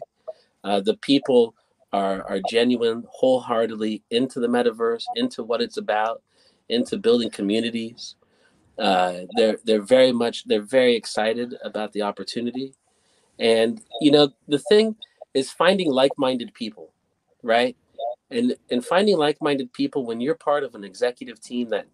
Uh, 0.64 0.80
the 0.80 0.96
people 0.98 1.54
are 1.92 2.22
are 2.28 2.40
genuine, 2.48 3.04
wholeheartedly 3.10 4.02
into 4.10 4.40
the 4.40 4.46
metaverse, 4.46 5.04
into 5.16 5.42
what 5.42 5.60
it's 5.60 5.76
about, 5.76 6.22
into 6.68 6.96
building 6.96 7.30
communities. 7.30 8.16
Uh, 8.78 9.20
they're 9.36 9.58
they're 9.64 9.82
very 9.82 10.12
much 10.12 10.44
they're 10.46 10.62
very 10.62 10.96
excited 10.96 11.54
about 11.62 11.92
the 11.92 12.02
opportunity, 12.02 12.74
and 13.38 13.82
you 14.00 14.10
know 14.10 14.30
the 14.48 14.58
thing 14.58 14.96
is 15.34 15.50
finding 15.50 15.90
like-minded 15.90 16.52
people, 16.54 16.92
right? 17.42 17.76
And 18.30 18.56
and 18.70 18.84
finding 18.84 19.16
like-minded 19.16 19.72
people 19.72 20.06
when 20.06 20.20
you're 20.20 20.34
part 20.34 20.64
of 20.64 20.74
an 20.74 20.84
executive 20.84 21.40
team 21.40 21.68
that 21.68 21.86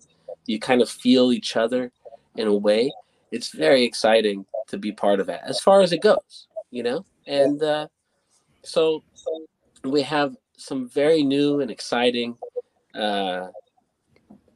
you 0.46 0.58
kind 0.58 0.80
of 0.80 0.88
feel 0.88 1.32
each 1.32 1.56
other 1.56 1.92
in 2.36 2.46
a 2.46 2.54
way, 2.54 2.90
it's 3.32 3.50
very 3.50 3.84
exciting 3.84 4.46
to 4.68 4.78
be 4.78 4.92
part 4.92 5.20
of 5.20 5.26
that 5.26 5.42
as 5.44 5.60
far 5.60 5.82
as 5.82 5.92
it 5.92 6.00
goes, 6.00 6.46
you 6.70 6.82
know? 6.82 7.04
And 7.26 7.62
uh, 7.62 7.88
so 8.62 9.02
we 9.84 10.02
have 10.02 10.36
some 10.56 10.88
very 10.88 11.22
new 11.22 11.60
and 11.60 11.70
exciting 11.70 12.36
uh, 12.94 13.48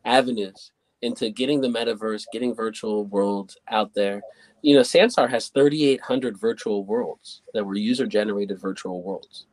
avenues 0.04 0.72
into 1.02 1.30
getting 1.30 1.60
the 1.60 1.68
metaverse, 1.68 2.24
getting 2.32 2.54
virtual 2.54 3.04
worlds 3.06 3.56
out 3.68 3.92
there, 3.94 4.22
you 4.62 4.74
know, 4.74 4.80
Sansar 4.80 5.28
has 5.28 5.48
3,800 5.48 6.38
virtual 6.38 6.84
worlds 6.84 7.42
that 7.52 7.64
were 7.64 7.74
user 7.74 8.06
generated 8.06 8.60
virtual 8.60 9.02
worlds. 9.02 9.46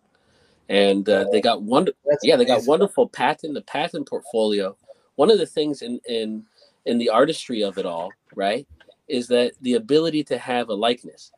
And 0.70 1.10
uh, 1.10 1.26
they 1.32 1.42
got 1.42 1.64
wonder, 1.64 1.92
yeah, 2.22 2.36
they 2.36 2.46
got 2.46 2.66
wonderful 2.66 3.10
patent, 3.10 3.56
the 3.56 3.62
patent 3.64 4.08
portfolio. 4.08 4.78
One 5.16 5.32
of 5.32 5.40
the 5.40 5.48
things 5.48 5.82
in, 5.82 6.00
in, 6.08 6.46
in 6.86 7.00
the 7.00 7.10
artistry 7.10 7.64
of 7.64 7.80
it 7.80 7.88
all, 7.88 8.12
right, 8.36 8.68
is 9.08 9.28
that 9.30 9.54
the 9.62 9.74
ability 9.74 10.24
to 10.26 10.38
have 10.38 10.70
a 10.70 10.76
likeness. 10.76 11.32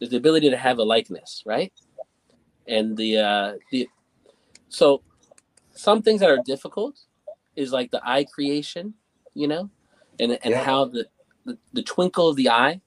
There's 0.00 0.10
the 0.10 0.16
ability 0.16 0.50
to 0.50 0.56
have 0.56 0.78
a 0.78 0.82
likeness, 0.82 1.44
right? 1.46 1.72
And 2.66 2.96
the, 2.96 3.18
uh, 3.18 3.52
the, 3.70 3.88
so 4.68 5.02
some 5.74 6.02
things 6.02 6.20
that 6.20 6.30
are 6.30 6.40
difficult 6.44 6.98
is 7.56 7.72
like 7.72 7.90
the 7.90 8.00
eye 8.04 8.24
creation, 8.24 8.94
you 9.34 9.48
know, 9.48 9.70
and, 10.18 10.32
and 10.42 10.52
yeah. 10.52 10.64
how 10.64 10.86
the, 10.86 11.06
the, 11.44 11.58
the 11.72 11.82
twinkle 11.82 12.28
of 12.28 12.36
the 12.36 12.48
eye, 12.48 12.80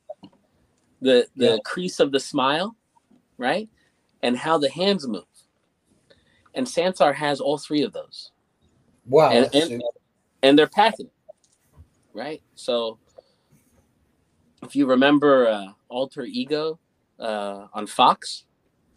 the 1.00 1.28
the 1.36 1.52
yeah. 1.52 1.58
crease 1.64 2.00
of 2.00 2.12
the 2.12 2.20
smile, 2.20 2.76
right? 3.38 3.70
And 4.24 4.36
how 4.36 4.58
the 4.58 4.70
hands 4.70 5.08
move. 5.08 5.24
And 6.56 6.66
Sansar 6.66 7.14
has 7.14 7.40
all 7.40 7.60
three 7.60 7.84
of 7.84 7.94
those. 7.94 8.32
Wow. 9.06 9.30
And, 9.30 9.54
and, 9.54 9.84
and 10.42 10.58
they're 10.58 10.68
patented, 10.68 11.12
right? 12.14 12.42
So 12.56 12.98
if 14.64 14.76
you 14.76 14.88
remember 14.88 15.48
uh, 15.48 15.68
Alter 15.88 16.24
Ego 16.24 16.80
uh, 17.20 17.68
on 17.74 17.86
Fox, 17.86 18.46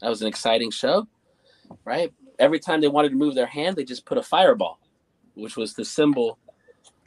that 0.00 0.08
was 0.08 0.22
an 0.22 0.28
exciting 0.28 0.70
show, 0.70 1.06
right? 1.84 2.12
Every 2.38 2.58
time 2.58 2.80
they 2.80 2.88
wanted 2.88 3.10
to 3.10 3.16
move 3.16 3.34
their 3.34 3.46
hand, 3.46 3.76
they 3.76 3.84
just 3.84 4.06
put 4.06 4.18
a 4.18 4.22
fireball, 4.22 4.80
which 5.34 5.56
was 5.56 5.74
the 5.74 5.84
symbol 5.84 6.38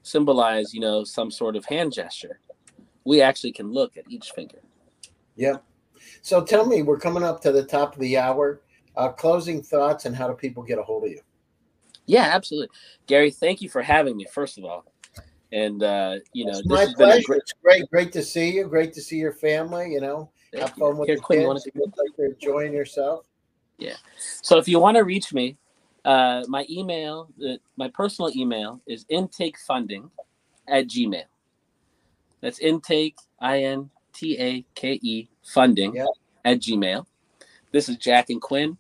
symbolize, 0.03 0.73
you 0.73 0.82
know, 0.82 1.03
some 1.03 1.32
sort 1.32 1.56
of 1.56 1.65
hand 1.65 1.93
gesture. 1.93 2.39
We 3.06 3.21
actually 3.21 3.53
can 3.53 3.71
look 3.71 3.97
at 3.97 4.03
each 4.10 4.32
finger. 4.32 4.60
Yeah. 5.36 5.58
So 6.21 6.43
tell 6.43 6.65
me, 6.65 6.84
we're 6.84 6.99
coming 6.99 7.23
up 7.23 7.41
to 7.41 7.51
the 7.51 7.63
top 7.63 7.93
of 7.95 7.99
the 7.99 8.17
hour. 8.17 8.62
Uh, 8.95 9.10
closing 9.10 9.63
thoughts 9.63 10.06
and 10.06 10.15
how 10.15 10.27
do 10.27 10.36
people 10.36 10.62
get 10.62 10.77
a 10.77 10.84
hold 10.84 11.06
of 11.06 11.10
you? 11.10 11.21
Yeah, 12.06 12.29
absolutely. 12.32 12.69
Gary, 13.08 13.32
thank 13.32 13.62
you 13.62 13.69
for 13.69 13.82
having 13.82 14.15
me, 14.15 14.27
first 14.32 14.60
of 14.60 14.65
all. 14.65 14.86
And, 15.51 15.82
uh, 15.82 16.17
you 16.34 16.45
know, 16.45 16.60
it's 16.60 16.67
my 16.67 16.86
pleasure. 16.95 17.23
Great- 17.25 17.41
it's 17.41 17.53
great, 17.63 17.89
great 17.89 18.12
to 18.12 18.21
see 18.21 18.51
you. 18.51 18.67
Great 18.67 18.93
to 18.93 19.01
see 19.01 19.17
your 19.17 19.32
family. 19.32 19.91
You 19.93 20.01
know, 20.01 20.32
have 20.59 20.71
fun 20.71 20.97
with 20.97 21.09
Here, 21.09 21.17
Quinn. 21.17 21.41
You 21.41 21.47
look 21.47 21.97
like 21.97 22.09
you're 22.17 22.27
enjoying 22.27 22.73
yourself. 22.73 23.25
Yeah. 23.77 23.95
So 24.41 24.57
if 24.57 24.67
you 24.67 24.79
want 24.79 24.97
to 24.97 25.03
reach 25.03 25.33
me, 25.33 25.57
uh, 26.05 26.43
my 26.47 26.65
email, 26.69 27.29
uh, 27.45 27.55
my 27.77 27.89
personal 27.89 28.31
email 28.35 28.81
is 28.85 29.05
intakefunding 29.05 30.09
at 30.67 30.87
gmail. 30.87 31.23
That's 32.41 32.59
intake, 32.59 33.15
I 33.39 33.63
N 33.63 33.89
T 34.13 34.37
A 34.39 34.65
K 34.75 34.99
E, 35.01 35.29
funding 35.43 35.97
at 36.43 36.59
gmail. 36.59 37.05
This 37.71 37.89
is 37.89 37.97
Jack 37.97 38.29
and 38.29 38.41
Quinn. 38.41 38.77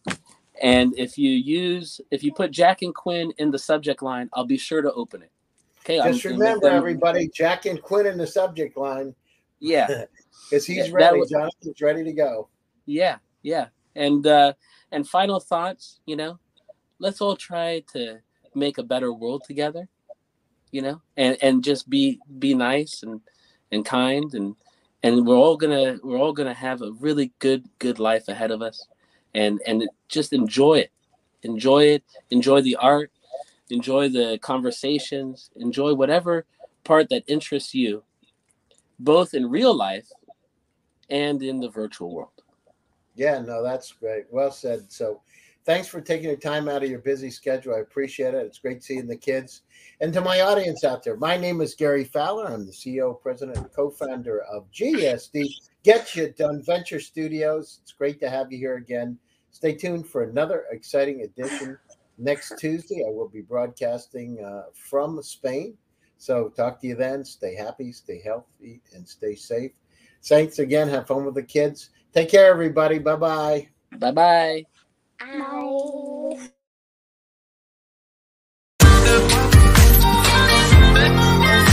And 0.61 0.93
if 0.97 1.17
you 1.17 1.31
use, 1.31 1.99
if 2.11 2.23
you 2.23 2.33
put 2.33 2.51
Jack 2.51 2.83
and 2.83 2.93
Quinn 2.93 3.33
in 3.37 3.51
the 3.51 3.59
subject 3.59 4.01
line, 4.01 4.29
I'll 4.33 4.45
be 4.45 4.57
sure 4.57 4.81
to 4.81 4.93
open 4.93 5.23
it. 5.23 5.31
Okay. 5.79 5.97
Just 6.11 6.25
I'm, 6.25 6.33
remember, 6.33 6.69
everybody, 6.69 7.29
Jack 7.33 7.65
and 7.65 7.81
Quinn 7.81 8.05
in 8.05 8.17
the 8.17 8.27
subject 8.27 8.77
line. 8.77 9.15
Yeah. 9.59 10.05
Because 10.49 10.65
he's 10.65 10.87
yeah, 10.87 10.93
ready. 10.93 11.19
Was, 11.19 11.29
Jonathan's 11.29 11.81
ready 11.81 12.03
to 12.03 12.13
go. 12.13 12.49
Yeah. 12.85 13.17
Yeah. 13.41 13.67
And, 13.95 14.25
uh, 14.25 14.53
and 14.91 15.07
final 15.07 15.39
thoughts, 15.39 15.99
you 16.05 16.15
know, 16.15 16.39
let's 16.99 17.21
all 17.21 17.35
try 17.35 17.83
to 17.93 18.19
make 18.55 18.77
a 18.77 18.83
better 18.83 19.11
world 19.11 19.43
together, 19.45 19.87
you 20.71 20.81
know, 20.81 21.01
and, 21.17 21.37
and 21.41 21.63
just 21.63 21.89
be, 21.89 22.19
be 22.39 22.53
nice 22.53 23.03
and, 23.03 23.21
and 23.71 23.85
kind 23.85 24.33
and, 24.33 24.55
and 25.03 25.27
we're 25.27 25.35
all 25.35 25.57
gonna 25.57 25.99
we're 26.01 26.17
all 26.17 26.33
gonna 26.33 26.53
have 26.53 26.81
a 26.81 26.91
really 26.93 27.31
good 27.39 27.67
good 27.77 27.99
life 27.99 28.27
ahead 28.29 28.49
of 28.49 28.61
us 28.61 28.87
and 29.35 29.61
and 29.67 29.87
just 30.07 30.33
enjoy 30.33 30.75
it 30.75 30.91
enjoy 31.43 31.83
it 31.83 32.03
enjoy 32.31 32.61
the 32.61 32.75
art 32.77 33.11
enjoy 33.69 34.07
the 34.09 34.39
conversations 34.41 35.51
enjoy 35.57 35.93
whatever 35.93 36.45
part 36.83 37.09
that 37.09 37.23
interests 37.27 37.75
you 37.75 38.03
both 38.97 39.33
in 39.33 39.49
real 39.49 39.75
life 39.75 40.07
and 41.13 41.43
in 41.43 41.59
the 41.59 41.69
virtual 41.69 42.13
world. 42.13 42.41
Yeah 43.15 43.39
no 43.39 43.63
that's 43.63 43.91
great. 43.91 44.25
Well 44.31 44.51
said. 44.51 44.91
So 44.91 45.21
thanks 45.63 45.87
for 45.87 46.01
taking 46.01 46.29
the 46.29 46.35
time 46.35 46.67
out 46.67 46.83
of 46.83 46.89
your 46.89 46.99
busy 46.99 47.29
schedule. 47.29 47.75
I 47.75 47.79
appreciate 47.79 48.33
it. 48.33 48.45
It's 48.45 48.59
great 48.59 48.83
seeing 48.83 49.07
the 49.07 49.15
kids. 49.15 49.61
And 50.01 50.11
to 50.13 50.21
my 50.21 50.41
audience 50.41 50.83
out 50.83 51.03
there 51.03 51.15
my 51.15 51.37
name 51.37 51.61
is 51.61 51.75
gary 51.75 52.03
fowler. 52.03 52.47
I'm 52.47 52.65
the 52.65 52.71
ceo 52.71 53.21
president 53.21 53.57
and 53.57 53.71
co-founder 53.71 54.41
of 54.51 54.69
gsd 54.71 55.45
get 55.83 56.15
you 56.15 56.33
done 56.33 56.63
venture 56.63 56.99
studios. 56.99 57.79
It's 57.83 57.91
great 57.91 58.19
to 58.21 58.29
have 58.29 58.51
you 58.51 58.57
here 58.57 58.77
again. 58.77 59.17
Stay 59.51 59.75
tuned 59.75 60.07
for 60.07 60.23
another 60.23 60.65
exciting 60.71 61.21
edition. 61.21 61.77
Next 62.17 62.53
Tuesday. 62.59 63.03
I 63.07 63.11
will 63.11 63.27
be 63.27 63.41
broadcasting 63.41 64.43
uh, 64.43 64.63
from 64.73 65.21
Spain. 65.21 65.77
So 66.17 66.49
talk 66.49 66.79
to 66.81 66.87
you 66.87 66.95
then. 66.95 67.25
Stay 67.25 67.55
happy, 67.55 67.91
stay 67.91 68.21
healthy, 68.23 68.81
and 68.93 69.07
stay 69.07 69.35
safe. 69.35 69.71
Thanks 70.23 70.59
again. 70.59 70.87
Have 70.89 71.07
fun 71.07 71.25
with 71.25 71.35
the 71.35 71.43
kids. 71.43 71.89
Take 72.13 72.29
care, 72.29 72.51
everybody. 72.51 72.99
Bye-bye. 72.99 73.67
Bye-bye. 73.97 74.65
Bye. 75.19 76.47
Bye. 81.03 81.69